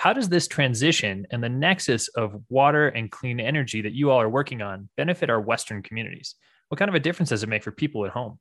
How 0.02 0.12
does 0.12 0.28
this 0.28 0.48
transition 0.48 1.28
and 1.30 1.44
the 1.44 1.48
nexus 1.48 2.08
of 2.08 2.34
water 2.48 2.88
and 2.88 3.08
clean 3.08 3.38
energy 3.38 3.82
that 3.82 3.92
you 3.92 4.10
all 4.10 4.20
are 4.20 4.28
working 4.28 4.60
on 4.60 4.88
benefit 4.96 5.30
our 5.30 5.40
Western 5.40 5.80
communities? 5.80 6.34
What 6.66 6.78
kind 6.78 6.88
of 6.88 6.96
a 6.96 6.98
difference 6.98 7.28
does 7.28 7.44
it 7.44 7.48
make 7.48 7.62
for 7.62 7.70
people 7.70 8.04
at 8.04 8.10
home? 8.10 8.40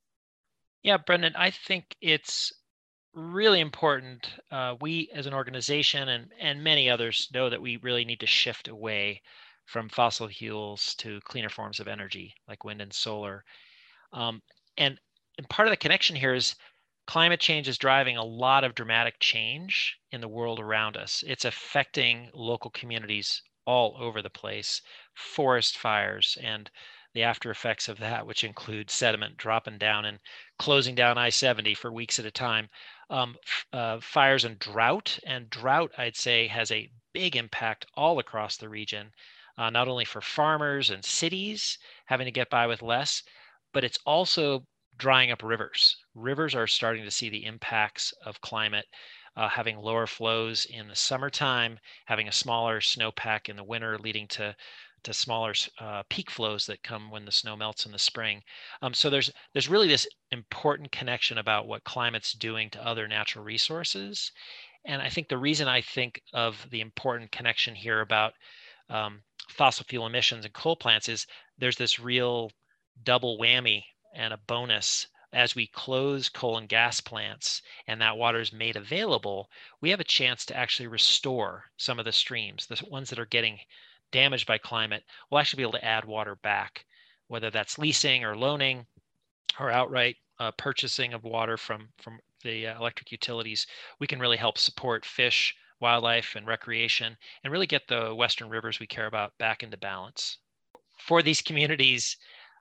Yeah, 0.81 0.97
Brendan, 0.97 1.35
I 1.35 1.51
think 1.51 1.95
it's 2.01 2.51
really 3.13 3.59
important. 3.59 4.27
Uh, 4.49 4.73
we 4.81 5.11
as 5.13 5.27
an 5.27 5.35
organization 5.35 6.09
and, 6.09 6.31
and 6.39 6.63
many 6.63 6.89
others 6.89 7.29
know 7.31 7.47
that 7.51 7.61
we 7.61 7.77
really 7.83 8.05
need 8.05 8.21
to 8.21 8.25
shift 8.25 8.67
away 8.67 9.21
from 9.67 9.87
fossil 9.87 10.29
fuels 10.29 10.95
to 10.95 11.19
cleaner 11.25 11.49
forms 11.49 11.79
of 11.79 11.87
energy 11.87 12.33
like 12.47 12.63
wind 12.63 12.81
and 12.81 12.91
solar. 12.91 13.43
Um, 14.13 14.41
and, 14.77 14.99
and 15.37 15.47
part 15.47 15.67
of 15.67 15.71
the 15.71 15.77
connection 15.77 16.15
here 16.15 16.33
is 16.33 16.55
climate 17.11 17.41
change 17.41 17.67
is 17.67 17.77
driving 17.77 18.15
a 18.15 18.23
lot 18.23 18.63
of 18.63 18.73
dramatic 18.73 19.19
change 19.19 19.97
in 20.13 20.21
the 20.21 20.29
world 20.29 20.61
around 20.61 20.95
us. 20.95 21.25
It's 21.27 21.43
affecting 21.43 22.29
local 22.33 22.71
communities 22.71 23.41
all 23.65 23.97
over 23.99 24.21
the 24.21 24.29
place, 24.29 24.81
forest 25.13 25.77
fires 25.77 26.37
and 26.41 26.71
the 27.13 27.21
after 27.21 27.51
effects 27.51 27.89
of 27.89 27.97
that, 27.97 28.25
which 28.25 28.45
include 28.45 28.89
sediment 28.89 29.35
dropping 29.35 29.77
down 29.77 30.05
and 30.05 30.19
closing 30.57 30.95
down 30.95 31.17
I 31.17 31.27
70 31.27 31.73
for 31.73 31.91
weeks 31.91 32.17
at 32.17 32.25
a 32.25 32.31
time. 32.31 32.69
Um, 33.09 33.35
uh, 33.73 33.99
fires 33.99 34.45
and 34.45 34.57
drought. 34.57 35.19
And 35.25 35.49
drought, 35.49 35.91
I'd 35.97 36.15
say, 36.15 36.47
has 36.47 36.71
a 36.71 36.93
big 37.11 37.35
impact 37.35 37.87
all 37.93 38.19
across 38.19 38.55
the 38.55 38.69
region, 38.69 39.11
uh, 39.57 39.69
not 39.69 39.89
only 39.89 40.05
for 40.05 40.21
farmers 40.21 40.89
and 40.89 41.03
cities 41.03 41.77
having 42.05 42.23
to 42.23 42.31
get 42.31 42.49
by 42.49 42.67
with 42.67 42.81
less, 42.81 43.21
but 43.73 43.83
it's 43.83 43.99
also 44.05 44.65
drying 45.01 45.31
up 45.31 45.41
rivers. 45.41 45.97
Rivers 46.13 46.53
are 46.53 46.67
starting 46.67 47.03
to 47.05 47.09
see 47.09 47.27
the 47.27 47.43
impacts 47.45 48.13
of 48.23 48.39
climate, 48.39 48.85
uh, 49.35 49.49
having 49.49 49.79
lower 49.79 50.05
flows 50.05 50.65
in 50.65 50.87
the 50.87 50.95
summertime, 50.95 51.79
having 52.05 52.27
a 52.27 52.31
smaller 52.31 52.79
snowpack 52.79 53.49
in 53.49 53.55
the 53.55 53.63
winter, 53.63 53.97
leading 53.97 54.27
to 54.27 54.55
to 55.03 55.11
smaller 55.11 55.55
uh, 55.79 56.03
peak 56.09 56.29
flows 56.29 56.67
that 56.67 56.83
come 56.83 57.09
when 57.09 57.25
the 57.25 57.31
snow 57.31 57.55
melts 57.55 57.87
in 57.87 57.91
the 57.91 57.97
spring. 57.97 58.43
Um, 58.83 58.93
so 58.93 59.09
there's 59.09 59.31
there's 59.53 59.67
really 59.67 59.87
this 59.87 60.05
important 60.29 60.91
connection 60.91 61.39
about 61.39 61.65
what 61.65 61.83
climate's 61.83 62.33
doing 62.33 62.69
to 62.69 62.85
other 62.85 63.07
natural 63.07 63.43
resources, 63.43 64.31
and 64.85 65.01
I 65.01 65.09
think 65.09 65.29
the 65.29 65.39
reason 65.39 65.67
I 65.67 65.81
think 65.81 66.21
of 66.31 66.67
the 66.69 66.81
important 66.81 67.31
connection 67.31 67.73
here 67.73 68.01
about 68.01 68.33
um, 68.87 69.23
fossil 69.49 69.83
fuel 69.89 70.05
emissions 70.05 70.45
and 70.45 70.53
coal 70.53 70.75
plants 70.75 71.09
is 71.09 71.25
there's 71.57 71.77
this 71.77 71.97
real 71.97 72.51
double 73.03 73.39
whammy 73.39 73.81
and 74.13 74.33
a 74.33 74.37
bonus 74.37 75.07
as 75.33 75.55
we 75.55 75.65
close 75.67 76.27
coal 76.27 76.57
and 76.57 76.67
gas 76.67 76.99
plants 76.99 77.61
and 77.87 78.01
that 78.01 78.17
water 78.17 78.39
is 78.39 78.51
made 78.51 78.75
available, 78.75 79.49
we 79.79 79.89
have 79.89 79.99
a 79.99 80.05
chance 80.05 80.45
to 80.45 80.55
actually 80.55 80.87
restore 80.87 81.71
some 81.77 81.99
of 81.99 82.05
the 82.05 82.11
streams, 82.11 82.65
the 82.65 82.83
ones 82.89 83.09
that 83.09 83.19
are 83.19 83.25
getting 83.25 83.59
damaged 84.11 84.45
by 84.45 84.57
climate. 84.57 85.03
We'll 85.29 85.39
actually 85.39 85.57
be 85.57 85.63
able 85.63 85.79
to 85.79 85.85
add 85.85 86.03
water 86.03 86.35
back, 86.35 86.85
whether 87.27 87.49
that's 87.49 87.77
leasing 87.77 88.25
or 88.25 88.35
loaning 88.35 88.85
or 89.59 89.71
outright 89.71 90.17
uh, 90.39 90.51
purchasing 90.51 91.13
of 91.13 91.23
water 91.23 91.55
from, 91.55 91.89
from 91.97 92.19
the 92.43 92.67
uh, 92.67 92.77
electric 92.77 93.11
utilities. 93.11 93.67
We 93.99 94.07
can 94.07 94.19
really 94.19 94.37
help 94.37 94.57
support 94.57 95.05
fish, 95.05 95.55
wildlife, 95.79 96.35
and 96.35 96.45
recreation 96.45 97.17
and 97.43 97.53
really 97.53 97.67
get 97.67 97.87
the 97.87 98.13
Western 98.13 98.49
rivers 98.49 98.79
we 98.79 98.87
care 98.87 99.07
about 99.07 99.37
back 99.37 99.63
into 99.63 99.77
balance. 99.77 100.37
for 100.97 101.23
these 101.23 101.41
communities, 101.41 102.17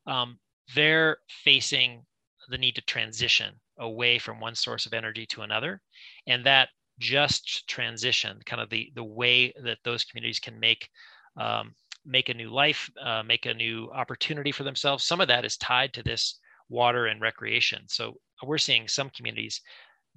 um, 0.06 0.38
they're 0.74 1.18
facing 1.44 2.04
the 2.48 2.58
need 2.58 2.74
to 2.74 2.82
transition 2.82 3.54
away 3.78 4.18
from 4.18 4.40
one 4.40 4.54
source 4.54 4.86
of 4.86 4.92
energy 4.92 5.26
to 5.26 5.42
another. 5.42 5.80
And 6.26 6.44
that 6.44 6.68
just 6.98 7.66
transition, 7.68 8.38
kind 8.44 8.60
of 8.60 8.68
the, 8.70 8.92
the 8.94 9.04
way 9.04 9.52
that 9.64 9.78
those 9.84 10.04
communities 10.04 10.38
can 10.38 10.58
make 10.60 10.88
um, 11.36 11.74
make 12.04 12.28
a 12.28 12.34
new 12.34 12.50
life, 12.50 12.90
uh, 13.02 13.22
make 13.22 13.46
a 13.46 13.54
new 13.54 13.90
opportunity 13.92 14.52
for 14.52 14.64
themselves. 14.64 15.04
Some 15.04 15.20
of 15.20 15.28
that 15.28 15.44
is 15.44 15.56
tied 15.58 15.92
to 15.94 16.02
this 16.02 16.38
water 16.68 17.06
and 17.06 17.20
recreation. 17.20 17.82
So 17.88 18.14
we're 18.42 18.58
seeing 18.58 18.88
some 18.88 19.10
communities 19.10 19.60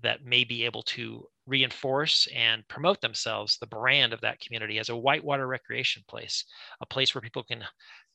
that 0.01 0.25
may 0.25 0.43
be 0.43 0.65
able 0.65 0.83
to 0.83 1.25
reinforce 1.45 2.27
and 2.35 2.67
promote 2.67 3.01
themselves, 3.01 3.57
the 3.57 3.67
brand 3.67 4.13
of 4.13 4.21
that 4.21 4.39
community 4.39 4.79
as 4.79 4.89
a 4.89 4.97
whitewater 4.97 5.47
recreation 5.47 6.03
place, 6.07 6.45
a 6.81 6.85
place 6.85 7.13
where 7.13 7.21
people 7.21 7.43
can 7.43 7.63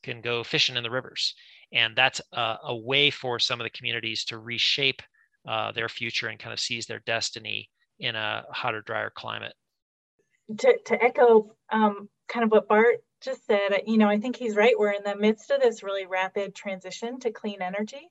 can 0.02 0.20
go 0.20 0.44
fishing 0.44 0.76
in 0.76 0.82
the 0.82 0.90
rivers, 0.90 1.34
and 1.72 1.96
that's 1.96 2.20
a, 2.32 2.56
a 2.64 2.76
way 2.76 3.10
for 3.10 3.38
some 3.38 3.60
of 3.60 3.64
the 3.64 3.70
communities 3.70 4.24
to 4.26 4.38
reshape 4.38 5.02
uh, 5.46 5.72
their 5.72 5.88
future 5.88 6.28
and 6.28 6.38
kind 6.38 6.52
of 6.52 6.60
seize 6.60 6.86
their 6.86 7.02
destiny 7.06 7.68
in 7.98 8.14
a 8.14 8.44
hotter, 8.50 8.82
drier 8.82 9.10
climate. 9.10 9.54
To, 10.58 10.78
to 10.86 11.02
echo 11.02 11.54
um, 11.70 12.08
kind 12.28 12.44
of 12.44 12.50
what 12.50 12.68
Bart 12.68 12.96
just 13.20 13.46
said, 13.46 13.82
you 13.86 13.98
know, 13.98 14.08
I 14.08 14.18
think 14.18 14.36
he's 14.36 14.56
right. 14.56 14.78
We're 14.78 14.92
in 14.92 15.02
the 15.04 15.16
midst 15.16 15.50
of 15.50 15.60
this 15.60 15.82
really 15.82 16.06
rapid 16.06 16.54
transition 16.54 17.18
to 17.20 17.32
clean 17.32 17.60
energy. 17.60 18.08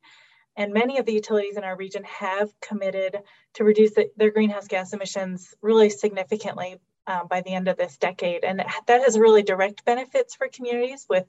And 0.55 0.73
many 0.73 0.97
of 0.97 1.05
the 1.05 1.13
utilities 1.13 1.55
in 1.55 1.63
our 1.63 1.77
region 1.77 2.03
have 2.03 2.49
committed 2.61 3.17
to 3.53 3.63
reduce 3.63 3.93
the, 3.93 4.09
their 4.17 4.31
greenhouse 4.31 4.67
gas 4.67 4.91
emissions 4.91 5.53
really 5.61 5.89
significantly 5.89 6.77
um, 7.05 7.27
by 7.27 7.41
the 7.41 7.53
end 7.53 7.67
of 7.67 7.77
this 7.77 7.97
decade. 7.97 8.43
And 8.43 8.63
that 8.87 9.01
has 9.01 9.19
really 9.19 9.43
direct 9.43 9.85
benefits 9.85 10.35
for 10.35 10.47
communities 10.47 11.05
with 11.07 11.25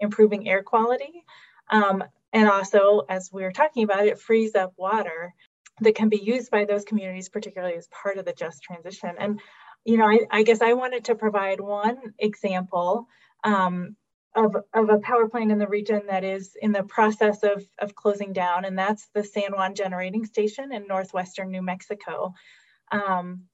improving 0.00 0.48
air 0.48 0.62
quality. 0.62 1.24
Um, 1.70 2.04
and 2.32 2.48
also, 2.48 3.02
as 3.08 3.30
we 3.32 3.42
were 3.42 3.52
talking 3.52 3.84
about, 3.84 4.06
it 4.06 4.20
frees 4.20 4.54
up 4.54 4.72
water 4.76 5.34
that 5.80 5.94
can 5.94 6.08
be 6.08 6.18
used 6.18 6.50
by 6.50 6.64
those 6.64 6.84
communities, 6.84 7.28
particularly 7.28 7.76
as 7.76 7.88
part 7.88 8.18
of 8.18 8.24
the 8.24 8.32
just 8.32 8.62
transition. 8.62 9.14
And, 9.18 9.40
you 9.84 9.96
know, 9.96 10.06
I, 10.06 10.20
I 10.30 10.42
guess 10.42 10.60
I 10.60 10.72
wanted 10.72 11.04
to 11.04 11.14
provide 11.14 11.60
one 11.60 11.98
example 12.18 13.06
um, 13.44 13.96
of, 14.34 14.56
of 14.74 14.90
a 14.90 14.98
power 14.98 15.28
plant 15.28 15.52
in 15.52 15.58
the 15.58 15.68
region 15.68 16.02
that 16.08 16.24
is 16.24 16.56
in 16.60 16.72
the 16.72 16.82
process 16.82 17.42
of, 17.42 17.66
of 17.78 17.94
closing 17.94 18.32
down, 18.32 18.64
and 18.64 18.78
that's 18.78 19.08
the 19.14 19.24
San 19.24 19.52
Juan 19.52 19.74
Generating 19.74 20.24
Station 20.24 20.72
in 20.72 20.86
northwestern 20.86 21.50
New 21.50 21.62
Mexico. 21.62 22.34
Um, 22.90 23.44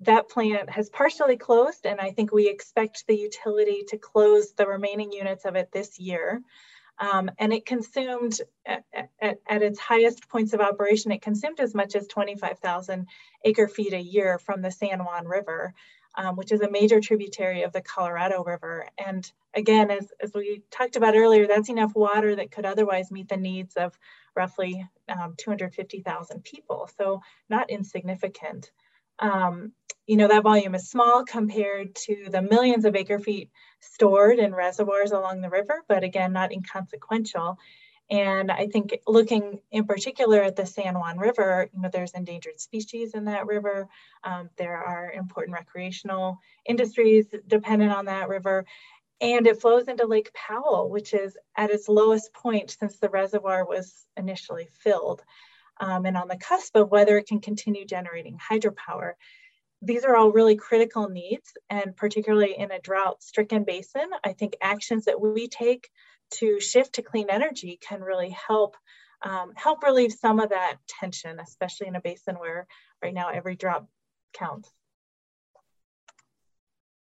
that 0.00 0.28
plant 0.28 0.70
has 0.70 0.90
partially 0.90 1.36
closed, 1.36 1.86
and 1.86 2.00
I 2.00 2.10
think 2.10 2.32
we 2.32 2.48
expect 2.48 3.06
the 3.06 3.16
utility 3.16 3.84
to 3.88 3.98
close 3.98 4.52
the 4.52 4.66
remaining 4.66 5.12
units 5.12 5.44
of 5.44 5.56
it 5.56 5.70
this 5.72 5.98
year. 5.98 6.42
Um, 6.98 7.30
and 7.38 7.52
it 7.52 7.66
consumed, 7.66 8.40
at, 8.64 8.84
at, 9.20 9.38
at, 9.46 9.62
its 9.62 9.78
highest 9.78 10.30
points 10.30 10.54
of 10.54 10.60
operation, 10.60 11.12
it 11.12 11.20
consumed 11.20 11.60
as 11.60 11.74
much 11.74 11.94
as 11.94 12.06
25,000 12.06 13.06
acre 13.44 13.68
feet 13.68 13.92
a 13.92 14.00
year 14.00 14.38
from 14.38 14.62
the 14.62 14.70
San 14.70 15.04
Juan 15.04 15.26
River 15.26 15.74
um, 16.16 16.36
which 16.36 16.52
is 16.52 16.60
a 16.60 16.70
major 16.70 17.00
tributary 17.00 17.62
of 17.62 17.72
the 17.72 17.82
Colorado 17.82 18.42
River. 18.42 18.88
And 18.98 19.30
again, 19.54 19.90
as, 19.90 20.08
as 20.20 20.32
we 20.34 20.62
talked 20.70 20.96
about 20.96 21.14
earlier, 21.14 21.46
that's 21.46 21.68
enough 21.68 21.94
water 21.94 22.34
that 22.36 22.50
could 22.50 22.64
otherwise 22.64 23.10
meet 23.10 23.28
the 23.28 23.36
needs 23.36 23.76
of 23.76 23.98
roughly 24.34 24.86
um, 25.08 25.34
250,000 25.36 26.42
people. 26.42 26.88
So 26.96 27.20
not 27.48 27.70
insignificant. 27.70 28.70
Um, 29.18 29.72
you 30.06 30.16
know, 30.16 30.28
that 30.28 30.44
volume 30.44 30.74
is 30.74 30.88
small 30.88 31.24
compared 31.24 31.94
to 31.96 32.28
the 32.30 32.42
millions 32.42 32.84
of 32.84 32.94
acre 32.94 33.18
feet 33.18 33.50
stored 33.80 34.38
in 34.38 34.54
reservoirs 34.54 35.10
along 35.12 35.40
the 35.40 35.50
river, 35.50 35.82
but 35.88 36.04
again, 36.04 36.32
not 36.32 36.52
inconsequential. 36.52 37.58
And 38.08 38.52
I 38.52 38.68
think 38.68 38.96
looking 39.06 39.60
in 39.72 39.84
particular 39.84 40.40
at 40.42 40.54
the 40.54 40.64
San 40.64 40.94
Juan 40.94 41.18
River, 41.18 41.68
you 41.74 41.80
know, 41.80 41.90
there's 41.92 42.12
endangered 42.12 42.60
species 42.60 43.14
in 43.14 43.24
that 43.24 43.46
river. 43.46 43.88
Um, 44.22 44.48
there 44.56 44.76
are 44.76 45.10
important 45.10 45.56
recreational 45.56 46.38
industries 46.68 47.26
dependent 47.48 47.92
on 47.92 48.04
that 48.04 48.28
river. 48.28 48.64
And 49.20 49.46
it 49.46 49.60
flows 49.60 49.88
into 49.88 50.06
Lake 50.06 50.32
Powell, 50.34 50.88
which 50.88 51.14
is 51.14 51.36
at 51.56 51.70
its 51.70 51.88
lowest 51.88 52.32
point 52.32 52.70
since 52.70 52.98
the 52.98 53.08
reservoir 53.08 53.66
was 53.66 54.06
initially 54.16 54.68
filled 54.72 55.24
um, 55.78 56.06
and 56.06 56.16
on 56.16 56.28
the 56.28 56.36
cusp 56.36 56.76
of 56.76 56.90
whether 56.90 57.18
it 57.18 57.26
can 57.26 57.40
continue 57.40 57.84
generating 57.84 58.38
hydropower. 58.38 59.12
These 59.82 60.04
are 60.04 60.16
all 60.16 60.32
really 60.32 60.56
critical 60.56 61.08
needs, 61.08 61.52
and 61.68 61.94
particularly 61.96 62.56
in 62.56 62.70
a 62.70 62.80
drought 62.80 63.22
stricken 63.22 63.64
basin, 63.64 64.08
I 64.24 64.32
think 64.32 64.56
actions 64.60 65.04
that 65.04 65.20
we 65.20 65.48
take 65.48 65.88
to 66.32 66.60
shift 66.60 66.94
to 66.94 67.02
clean 67.02 67.26
energy 67.28 67.78
can 67.80 68.00
really 68.00 68.30
help 68.30 68.76
um, 69.22 69.52
help 69.54 69.82
relieve 69.82 70.12
some 70.12 70.40
of 70.40 70.50
that 70.50 70.76
tension, 70.86 71.40
especially 71.40 71.86
in 71.86 71.96
a 71.96 72.00
basin 72.00 72.36
where 72.36 72.66
right 73.02 73.14
now 73.14 73.28
every 73.28 73.56
drop 73.56 73.88
counts. 74.34 74.70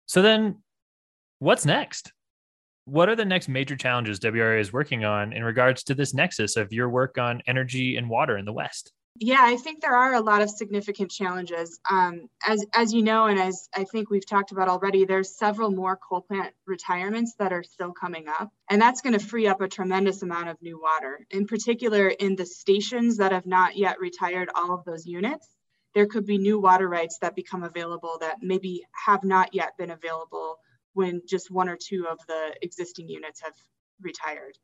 So 0.06 0.22
then, 0.22 0.62
what's 1.38 1.66
next? 1.66 2.12
What 2.90 3.08
are 3.08 3.14
the 3.14 3.24
next 3.24 3.48
major 3.48 3.76
challenges 3.76 4.18
WRA 4.18 4.58
is 4.58 4.72
working 4.72 5.04
on 5.04 5.32
in 5.32 5.44
regards 5.44 5.84
to 5.84 5.94
this 5.94 6.12
nexus 6.12 6.56
of 6.56 6.72
your 6.72 6.88
work 6.88 7.18
on 7.18 7.40
energy 7.46 7.94
and 7.94 8.10
water 8.10 8.36
in 8.36 8.44
the 8.44 8.52
West? 8.52 8.90
Yeah, 9.14 9.38
I 9.42 9.54
think 9.58 9.80
there 9.80 9.94
are 9.94 10.14
a 10.14 10.20
lot 10.20 10.42
of 10.42 10.50
significant 10.50 11.12
challenges. 11.12 11.78
Um, 11.88 12.28
as, 12.44 12.66
as 12.74 12.92
you 12.92 13.02
know, 13.02 13.26
and 13.26 13.38
as 13.38 13.68
I 13.72 13.84
think 13.84 14.10
we've 14.10 14.26
talked 14.26 14.50
about 14.50 14.66
already, 14.66 15.04
there's 15.04 15.38
several 15.38 15.70
more 15.70 15.96
coal 15.96 16.22
plant 16.22 16.52
retirements 16.66 17.34
that 17.38 17.52
are 17.52 17.62
still 17.62 17.92
coming 17.92 18.26
up. 18.26 18.50
And 18.68 18.82
that's 18.82 19.02
going 19.02 19.16
to 19.16 19.24
free 19.24 19.46
up 19.46 19.60
a 19.60 19.68
tremendous 19.68 20.22
amount 20.22 20.48
of 20.48 20.60
new 20.60 20.80
water. 20.82 21.24
In 21.30 21.46
particular, 21.46 22.08
in 22.08 22.34
the 22.34 22.46
stations 22.46 23.18
that 23.18 23.30
have 23.30 23.46
not 23.46 23.76
yet 23.76 24.00
retired 24.00 24.50
all 24.52 24.74
of 24.74 24.84
those 24.84 25.06
units, 25.06 25.46
there 25.94 26.06
could 26.06 26.26
be 26.26 26.38
new 26.38 26.58
water 26.58 26.88
rights 26.88 27.18
that 27.22 27.36
become 27.36 27.62
available 27.62 28.18
that 28.20 28.38
maybe 28.42 28.82
have 29.06 29.22
not 29.22 29.54
yet 29.54 29.76
been 29.78 29.90
available 29.90 30.58
when 30.94 31.22
just 31.28 31.50
one 31.50 31.68
or 31.68 31.76
two 31.76 32.06
of 32.10 32.18
the 32.26 32.54
existing 32.62 33.08
units 33.08 33.40
have 33.42 33.54
retired. 34.00 34.56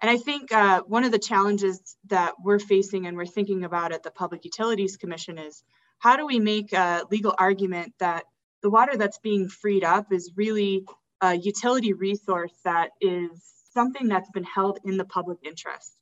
And 0.00 0.10
I 0.10 0.16
think 0.16 0.52
uh, 0.52 0.82
one 0.82 1.04
of 1.04 1.12
the 1.12 1.18
challenges 1.18 1.96
that 2.08 2.34
we're 2.42 2.58
facing 2.58 3.06
and 3.06 3.16
we're 3.16 3.26
thinking 3.26 3.64
about 3.64 3.92
at 3.92 4.02
the 4.02 4.10
Public 4.10 4.44
Utilities 4.44 4.96
Commission 4.96 5.38
is 5.38 5.62
how 5.98 6.16
do 6.16 6.26
we 6.26 6.38
make 6.38 6.72
a 6.72 7.04
legal 7.10 7.34
argument 7.38 7.94
that 8.00 8.24
the 8.62 8.70
water 8.70 8.96
that's 8.96 9.18
being 9.18 9.48
freed 9.48 9.84
up 9.84 10.12
is 10.12 10.32
really 10.36 10.84
a 11.20 11.34
utility 11.34 11.92
resource 11.92 12.52
that 12.64 12.90
is 13.00 13.30
something 13.72 14.08
that's 14.08 14.30
been 14.30 14.44
held 14.44 14.78
in 14.84 14.96
the 14.96 15.04
public 15.04 15.38
interest. 15.44 15.92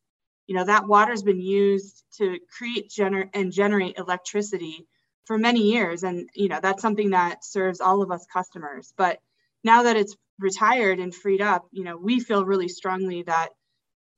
You 0.46 0.56
know, 0.56 0.64
that 0.64 0.88
water 0.88 1.12
has 1.12 1.22
been 1.22 1.40
used 1.40 2.04
to 2.18 2.38
create 2.56 2.90
gener- 2.90 3.30
and 3.34 3.52
generate 3.52 3.98
electricity 3.98 4.86
for 5.24 5.38
many 5.38 5.60
years. 5.72 6.02
And, 6.02 6.28
you 6.34 6.48
know, 6.48 6.60
that's 6.60 6.82
something 6.82 7.10
that 7.10 7.44
serves 7.44 7.80
all 7.80 8.02
of 8.02 8.10
us 8.10 8.26
customers. 8.32 8.92
But 8.96 9.20
now 9.64 9.84
that 9.84 9.96
it's 9.96 10.16
retired 10.38 10.98
and 10.98 11.14
freed 11.14 11.40
up, 11.40 11.66
you 11.70 11.84
know, 11.84 11.96
we 11.96 12.20
feel 12.20 12.44
really 12.44 12.68
strongly 12.68 13.22
that 13.22 13.50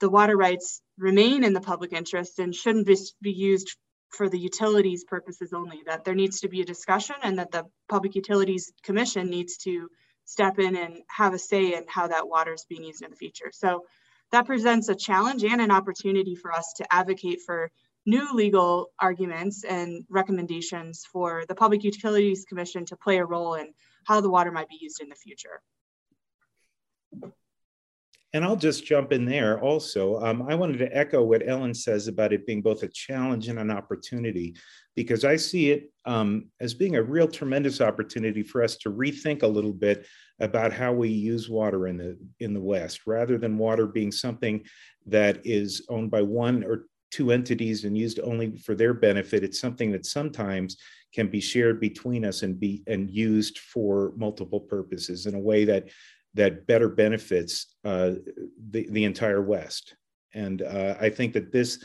the 0.00 0.10
water 0.10 0.36
rights 0.36 0.80
remain 0.98 1.44
in 1.44 1.52
the 1.52 1.60
public 1.60 1.92
interest 1.92 2.38
and 2.38 2.54
shouldn't 2.54 2.88
be 3.20 3.32
used 3.32 3.76
for 4.10 4.28
the 4.28 4.38
utilities 4.38 5.04
purposes 5.04 5.52
only, 5.52 5.82
that 5.86 6.04
there 6.04 6.14
needs 6.14 6.40
to 6.40 6.48
be 6.48 6.60
a 6.60 6.64
discussion 6.64 7.16
and 7.22 7.38
that 7.38 7.50
the 7.50 7.64
Public 7.88 8.14
Utilities 8.14 8.72
Commission 8.82 9.28
needs 9.28 9.56
to 9.58 9.88
step 10.24 10.58
in 10.58 10.76
and 10.76 10.98
have 11.08 11.34
a 11.34 11.38
say 11.38 11.74
in 11.74 11.84
how 11.88 12.06
that 12.06 12.28
water 12.28 12.54
is 12.54 12.64
being 12.68 12.84
used 12.84 13.02
in 13.02 13.10
the 13.10 13.16
future. 13.16 13.50
So 13.52 13.84
that 14.32 14.46
presents 14.46 14.88
a 14.88 14.94
challenge 14.94 15.44
and 15.44 15.60
an 15.60 15.70
opportunity 15.70 16.34
for 16.34 16.52
us 16.52 16.72
to 16.76 16.94
advocate 16.94 17.40
for 17.44 17.70
new 18.06 18.32
legal 18.34 18.90
arguments 18.98 19.64
and 19.64 20.04
recommendations 20.08 21.04
for 21.10 21.44
the 21.48 21.54
Public 21.54 21.84
Utilities 21.84 22.44
Commission 22.48 22.84
to 22.86 22.96
play 22.96 23.18
a 23.18 23.24
role 23.24 23.54
in 23.54 23.72
how 24.06 24.20
the 24.20 24.30
water 24.30 24.52
might 24.52 24.68
be 24.68 24.78
used 24.80 25.00
in 25.00 25.08
the 25.08 25.14
future. 25.14 25.60
And 28.32 28.44
I'll 28.44 28.56
just 28.56 28.84
jump 28.84 29.12
in 29.12 29.24
there 29.24 29.60
also. 29.60 30.20
Um, 30.20 30.42
I 30.48 30.56
wanted 30.56 30.78
to 30.78 30.96
echo 30.96 31.22
what 31.22 31.46
Ellen 31.46 31.72
says 31.72 32.08
about 32.08 32.32
it 32.32 32.44
being 32.46 32.62
both 32.62 32.82
a 32.82 32.88
challenge 32.88 33.46
and 33.46 33.60
an 33.60 33.70
opportunity, 33.70 34.56
because 34.96 35.24
I 35.24 35.36
see 35.36 35.70
it 35.70 35.92
um, 36.04 36.46
as 36.60 36.74
being 36.74 36.96
a 36.96 37.02
real 37.02 37.28
tremendous 37.28 37.80
opportunity 37.80 38.42
for 38.42 38.64
us 38.64 38.76
to 38.78 38.90
rethink 38.90 39.44
a 39.44 39.46
little 39.46 39.72
bit 39.72 40.08
about 40.40 40.72
how 40.72 40.92
we 40.92 41.10
use 41.10 41.48
water 41.48 41.86
in 41.86 41.96
the 41.96 42.18
in 42.40 42.54
the 42.54 42.60
West, 42.60 43.02
rather 43.06 43.38
than 43.38 43.56
water 43.56 43.86
being 43.86 44.10
something 44.10 44.64
that 45.06 45.40
is 45.44 45.86
owned 45.88 46.10
by 46.10 46.22
one 46.22 46.64
or 46.64 46.86
two 47.14 47.30
entities 47.30 47.84
and 47.84 47.96
used 47.96 48.18
only 48.24 48.56
for 48.56 48.74
their 48.74 48.92
benefit. 48.92 49.44
It's 49.44 49.60
something 49.60 49.92
that 49.92 50.04
sometimes 50.04 50.76
can 51.14 51.28
be 51.28 51.40
shared 51.40 51.78
between 51.78 52.24
us 52.24 52.42
and 52.42 52.58
be 52.58 52.82
and 52.88 53.08
used 53.08 53.58
for 53.58 54.12
multiple 54.16 54.58
purposes 54.58 55.26
in 55.26 55.36
a 55.36 55.38
way 55.50 55.64
that 55.64 55.90
that 56.34 56.66
better 56.66 56.88
benefits 56.88 57.76
uh, 57.84 58.14
the, 58.70 58.88
the 58.90 59.04
entire 59.04 59.40
West. 59.40 59.94
And 60.34 60.62
uh, 60.62 60.96
I 61.00 61.08
think 61.08 61.32
that 61.34 61.52
this, 61.52 61.84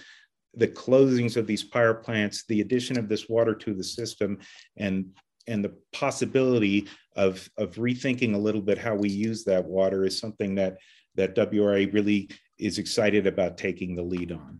the 0.56 0.68
closings 0.68 1.38
of 1.38 1.46
these 1.46 1.64
power 1.64 1.94
plants, 1.94 2.46
the 2.48 2.62
addition 2.62 2.98
of 2.98 3.08
this 3.08 3.30
water 3.30 3.54
to 3.54 3.76
the 3.76 3.84
system, 3.84 4.40
and 4.78 5.06
and 5.48 5.64
the 5.64 5.76
possibility 5.94 6.88
of 7.16 7.48
of 7.58 7.76
rethinking 7.76 8.34
a 8.34 8.44
little 8.48 8.62
bit 8.62 8.80
how 8.80 8.96
we 8.96 9.10
use 9.10 9.44
that 9.44 9.64
water 9.64 10.06
is 10.06 10.18
something 10.18 10.56
that 10.56 10.78
that 11.14 11.36
WRA 11.36 11.86
really 11.92 12.32
is 12.58 12.80
excited 12.80 13.28
about 13.28 13.60
taking 13.60 13.96
the 13.96 14.02
lead 14.02 14.32
on. 14.32 14.60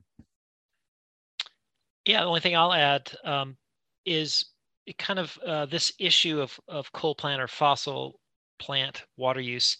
Yeah, 2.10 2.22
the 2.22 2.28
only 2.28 2.40
thing 2.40 2.56
I'll 2.58 2.74
add 2.74 3.12
um, 3.24 3.56
is 4.04 4.46
kind 4.98 5.20
of 5.20 5.38
uh, 5.46 5.68
this 5.68 5.94
issue 6.00 6.42
of, 6.42 6.60
of 6.68 6.92
coal 6.92 7.14
plant 7.14 7.40
or 7.40 7.48
fossil 7.48 8.20
plant 8.58 9.04
water 9.16 9.40
use 9.40 9.78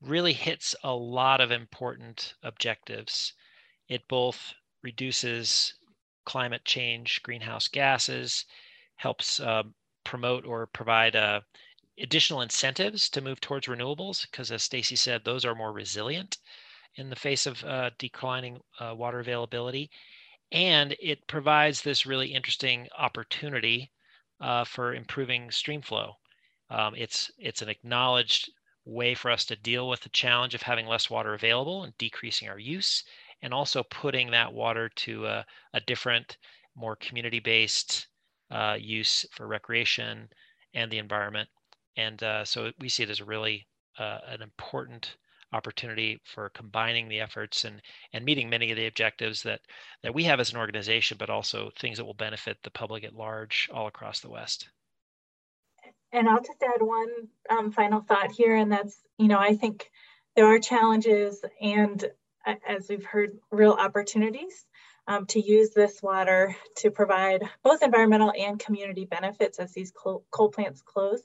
really 0.00 0.32
hits 0.32 0.74
a 0.82 0.92
lot 0.92 1.40
of 1.40 1.52
important 1.52 2.34
objectives. 2.42 3.34
It 3.88 4.08
both 4.08 4.52
reduces 4.82 5.74
climate 6.24 6.64
change, 6.64 7.22
greenhouse 7.22 7.68
gases, 7.68 8.44
helps 8.96 9.38
uh, 9.38 9.62
promote 10.02 10.44
or 10.44 10.66
provide 10.66 11.14
uh, 11.14 11.42
additional 11.96 12.40
incentives 12.40 13.08
to 13.10 13.20
move 13.20 13.40
towards 13.40 13.68
renewables, 13.68 14.28
because 14.28 14.50
as 14.50 14.64
Stacy 14.64 14.96
said, 14.96 15.24
those 15.24 15.44
are 15.44 15.54
more 15.54 15.72
resilient 15.72 16.38
in 16.96 17.08
the 17.08 17.14
face 17.14 17.46
of 17.46 17.62
uh, 17.62 17.90
declining 17.98 18.58
uh, 18.80 18.92
water 18.96 19.20
availability. 19.20 19.92
And 20.52 20.94
it 21.00 21.26
provides 21.26 21.80
this 21.80 22.04
really 22.04 22.34
interesting 22.34 22.86
opportunity 22.98 23.90
uh, 24.40 24.64
for 24.64 24.94
improving 24.94 25.50
stream 25.50 25.80
flow. 25.80 26.12
Um, 26.68 26.94
it's, 26.94 27.30
it's 27.38 27.62
an 27.62 27.70
acknowledged 27.70 28.50
way 28.84 29.14
for 29.14 29.30
us 29.30 29.46
to 29.46 29.56
deal 29.56 29.88
with 29.88 30.00
the 30.00 30.08
challenge 30.10 30.54
of 30.54 30.62
having 30.62 30.86
less 30.86 31.08
water 31.08 31.32
available 31.34 31.84
and 31.84 31.96
decreasing 31.96 32.48
our 32.48 32.58
use, 32.58 33.02
and 33.40 33.54
also 33.54 33.82
putting 33.84 34.30
that 34.30 34.52
water 34.52 34.90
to 34.90 35.26
a, 35.26 35.46
a 35.72 35.80
different, 35.80 36.36
more 36.74 36.96
community 36.96 37.40
based 37.40 38.08
uh, 38.50 38.76
use 38.78 39.24
for 39.32 39.46
recreation 39.46 40.28
and 40.74 40.90
the 40.90 40.98
environment. 40.98 41.48
And 41.96 42.22
uh, 42.22 42.44
so 42.44 42.72
we 42.78 42.88
see 42.88 43.02
it 43.04 43.10
as 43.10 43.22
really 43.22 43.66
uh, 43.98 44.18
an 44.26 44.42
important 44.42 45.16
opportunity 45.52 46.20
for 46.24 46.50
combining 46.50 47.08
the 47.08 47.20
efforts 47.20 47.64
and 47.64 47.80
and 48.12 48.24
meeting 48.24 48.48
many 48.48 48.70
of 48.70 48.76
the 48.76 48.86
objectives 48.86 49.42
that 49.42 49.60
that 50.02 50.14
we 50.14 50.24
have 50.24 50.40
as 50.40 50.52
an 50.52 50.58
organization, 50.58 51.16
but 51.18 51.30
also 51.30 51.70
things 51.78 51.98
that 51.98 52.04
will 52.04 52.14
benefit 52.14 52.58
the 52.62 52.70
public 52.70 53.04
at 53.04 53.14
large 53.14 53.68
all 53.72 53.86
across 53.86 54.20
the 54.20 54.30
West. 54.30 54.68
And 56.12 56.28
I'll 56.28 56.42
just 56.42 56.62
add 56.62 56.82
one 56.82 57.08
um, 57.48 57.72
final 57.72 58.00
thought 58.00 58.32
here, 58.32 58.54
and 58.56 58.70
that's 58.70 58.96
you 59.18 59.28
know 59.28 59.38
I 59.38 59.56
think 59.56 59.90
there 60.34 60.46
are 60.46 60.58
challenges 60.58 61.44
and 61.60 62.04
as 62.44 62.88
we've 62.88 63.04
heard, 63.04 63.38
real 63.50 63.72
opportunities 63.72 64.64
um, 65.06 65.26
to 65.26 65.40
use 65.40 65.70
this 65.70 66.02
water 66.02 66.54
to 66.76 66.90
provide 66.90 67.42
both 67.62 67.82
environmental 67.82 68.32
and 68.36 68.58
community 68.58 69.04
benefits 69.04 69.58
as 69.58 69.72
these 69.72 69.90
coal, 69.90 70.24
coal 70.30 70.48
plants 70.48 70.82
close. 70.82 71.22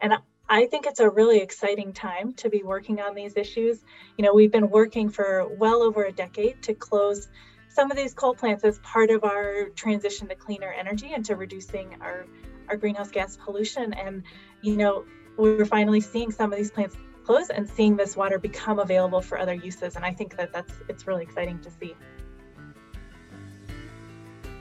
And 0.00 0.14
I 0.52 0.66
think 0.66 0.84
it's 0.84 1.00
a 1.00 1.08
really 1.08 1.38
exciting 1.38 1.94
time 1.94 2.34
to 2.34 2.50
be 2.50 2.62
working 2.62 3.00
on 3.00 3.14
these 3.14 3.38
issues. 3.38 3.84
You 4.18 4.24
know, 4.26 4.34
we've 4.34 4.52
been 4.52 4.68
working 4.68 5.08
for 5.08 5.48
well 5.56 5.82
over 5.82 6.04
a 6.04 6.12
decade 6.12 6.62
to 6.64 6.74
close 6.74 7.28
some 7.70 7.90
of 7.90 7.96
these 7.96 8.12
coal 8.12 8.34
plants 8.34 8.62
as 8.62 8.78
part 8.80 9.10
of 9.10 9.24
our 9.24 9.70
transition 9.70 10.28
to 10.28 10.34
cleaner 10.34 10.70
energy 10.70 11.14
and 11.14 11.24
to 11.24 11.36
reducing 11.36 11.96
our, 12.02 12.26
our 12.68 12.76
greenhouse 12.76 13.10
gas 13.10 13.38
pollution. 13.42 13.94
And, 13.94 14.24
you 14.60 14.76
know, 14.76 15.06
we're 15.38 15.64
finally 15.64 16.02
seeing 16.02 16.30
some 16.30 16.52
of 16.52 16.58
these 16.58 16.70
plants 16.70 16.98
close 17.24 17.48
and 17.48 17.66
seeing 17.66 17.96
this 17.96 18.14
water 18.14 18.38
become 18.38 18.78
available 18.78 19.22
for 19.22 19.38
other 19.38 19.54
uses. 19.54 19.96
And 19.96 20.04
I 20.04 20.12
think 20.12 20.36
that 20.36 20.52
that's 20.52 20.74
it's 20.86 21.06
really 21.06 21.22
exciting 21.22 21.60
to 21.60 21.70
see. 21.70 21.96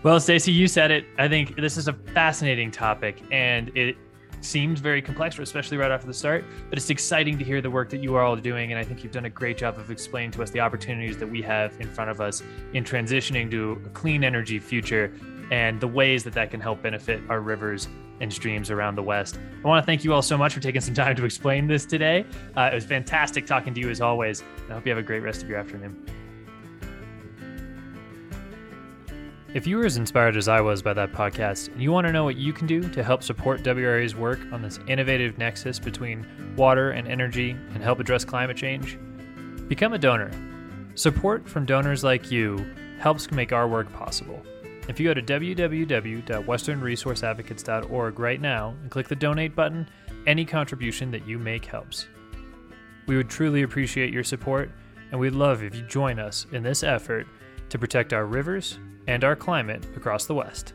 Well, 0.04 0.22
Stacy, 0.22 0.54
you 0.54 0.70
said 0.70 0.90
it. 0.90 1.06
I 1.18 1.28
think 1.28 1.58
this 1.58 1.76
is 1.76 1.90
a 1.90 1.94
fascinating 1.94 2.72
topic, 2.72 3.22
and 3.30 3.76
it 3.76 3.98
seems 4.42 4.80
very 4.80 5.02
complex, 5.02 5.38
especially 5.40 5.78
right 5.78 5.92
after 5.92 6.08
the 6.08 6.14
start. 6.14 6.44
But 6.70 6.78
it's 6.78 6.90
exciting 6.90 7.38
to 7.38 7.44
hear 7.44 7.62
the 7.62 7.72
work 7.72 7.90
that 7.90 8.02
you 8.02 8.16
are 8.16 8.24
all 8.24 8.36
doing, 8.36 8.72
and 8.72 8.80
I 8.80 8.84
think 8.84 9.04
you've 9.04 9.14
done 9.14 9.26
a 9.26 9.30
great 9.30 9.58
job 9.58 9.78
of 9.78 9.92
explaining 9.92 10.32
to 10.32 10.44
us 10.44 10.50
the 10.50 10.60
opportunities 10.60 11.18
that 11.18 11.28
we 11.28 11.42
have 11.42 11.80
in 11.80 11.88
front 11.88 12.10
of 12.12 12.22
us 12.22 12.44
in 12.74 12.84
transitioning 12.84 13.50
to 13.52 13.82
a 13.86 13.90
clean 13.90 14.24
energy 14.24 14.60
future 14.60 15.14
and 15.52 15.80
the 15.82 15.88
ways 15.88 16.24
that 16.24 16.34
that 16.34 16.50
can 16.50 16.62
help 16.62 16.82
benefit 16.82 17.22
our 17.30 17.42
rivers 17.42 17.88
and 18.22 18.32
streams 18.32 18.70
around 18.70 18.96
the 18.96 19.04
West. 19.04 19.40
I 19.64 19.68
want 19.68 19.84
to 19.84 19.86
thank 19.86 20.04
you 20.04 20.14
all 20.14 20.22
so 20.22 20.38
much 20.38 20.54
for 20.54 20.60
taking 20.60 20.82
some 20.82 20.94
time 20.94 21.16
to 21.16 21.26
explain 21.26 21.68
this 21.68 21.86
today. 21.86 22.26
Uh, 22.56 22.70
it 22.72 22.76
was 22.76 22.86
fantastic 22.86 23.46
talking 23.46 23.74
to 23.74 23.82
you 23.82 23.90
as 23.90 24.00
always. 24.00 24.44
I 24.70 24.74
hope 24.74 24.86
you 24.86 24.92
have 24.92 25.00
a 25.00 25.04
great 25.04 25.22
rest 25.22 25.44
of 25.44 25.50
your 25.50 25.58
afternoon. 25.58 26.21
If 29.54 29.68
you 29.68 29.76
were 29.76 29.86
as 29.86 29.98
inspired 29.98 30.38
as 30.38 30.48
I 30.48 30.62
was 30.62 30.82
by 30.82 30.94
that 30.94 31.12
podcast 31.12 31.74
and 31.74 31.84
you 31.84 31.92
want 31.92 32.08
to 32.08 32.14
know 32.14 32.24
what 32.24 32.38
you 32.38 32.54
can 32.54 32.68
do 32.68 32.88
to 32.88 33.04
help 33.04 33.22
support 33.22 33.64
WRA's 33.64 34.16
work 34.16 34.40
on 34.54 34.62
this 34.62 34.80
innovative 34.88 35.38
nexus 35.38 35.78
between 35.78 36.26
water 36.56 36.92
and 36.92 37.06
energy 37.06 37.58
and 37.74 37.84
help 37.84 38.00
address 38.00 38.24
climate 38.24 38.56
change, 38.56 38.98
become 39.68 39.92
a 39.92 39.98
donor. 39.98 40.32
Support 40.96 41.50
from 41.50 41.66
donors 41.66 42.02
like 42.02 42.32
you 42.32 42.66
helps 42.98 43.30
make 43.30 43.52
our 43.52 43.68
work 43.68 43.92
possible. 43.92 44.42
If 44.88 45.02
you 45.02 45.10
go 45.10 45.14
to 45.14 45.22
www.westernresourceadvocates.org 45.22 48.20
right 48.20 48.42
now 48.42 48.70
and 48.82 48.90
click 48.90 49.10
the 49.10 49.16
donate 49.18 49.54
button, 49.54 49.86
any 50.28 50.46
contribution 50.46 51.12
that 51.12 51.28
you 51.28 51.38
make 51.38 51.66
helps. 51.66 52.08
We 53.06 53.18
would 53.18 53.30
truly 53.30 53.64
appreciate 53.64 54.14
your 54.14 54.24
support, 54.24 54.72
and 55.12 55.20
we'd 55.20 55.34
love 55.34 55.62
if 55.62 55.76
you 55.76 55.82
join 55.82 56.20
us 56.20 56.48
in 56.54 56.64
this 56.64 56.84
effort 56.84 57.28
to 57.68 57.78
protect 57.78 58.14
our 58.14 58.26
rivers, 58.26 58.80
and 59.08 59.24
our 59.24 59.36
climate 59.36 59.86
across 59.96 60.26
the 60.26 60.36
West. 60.36 60.74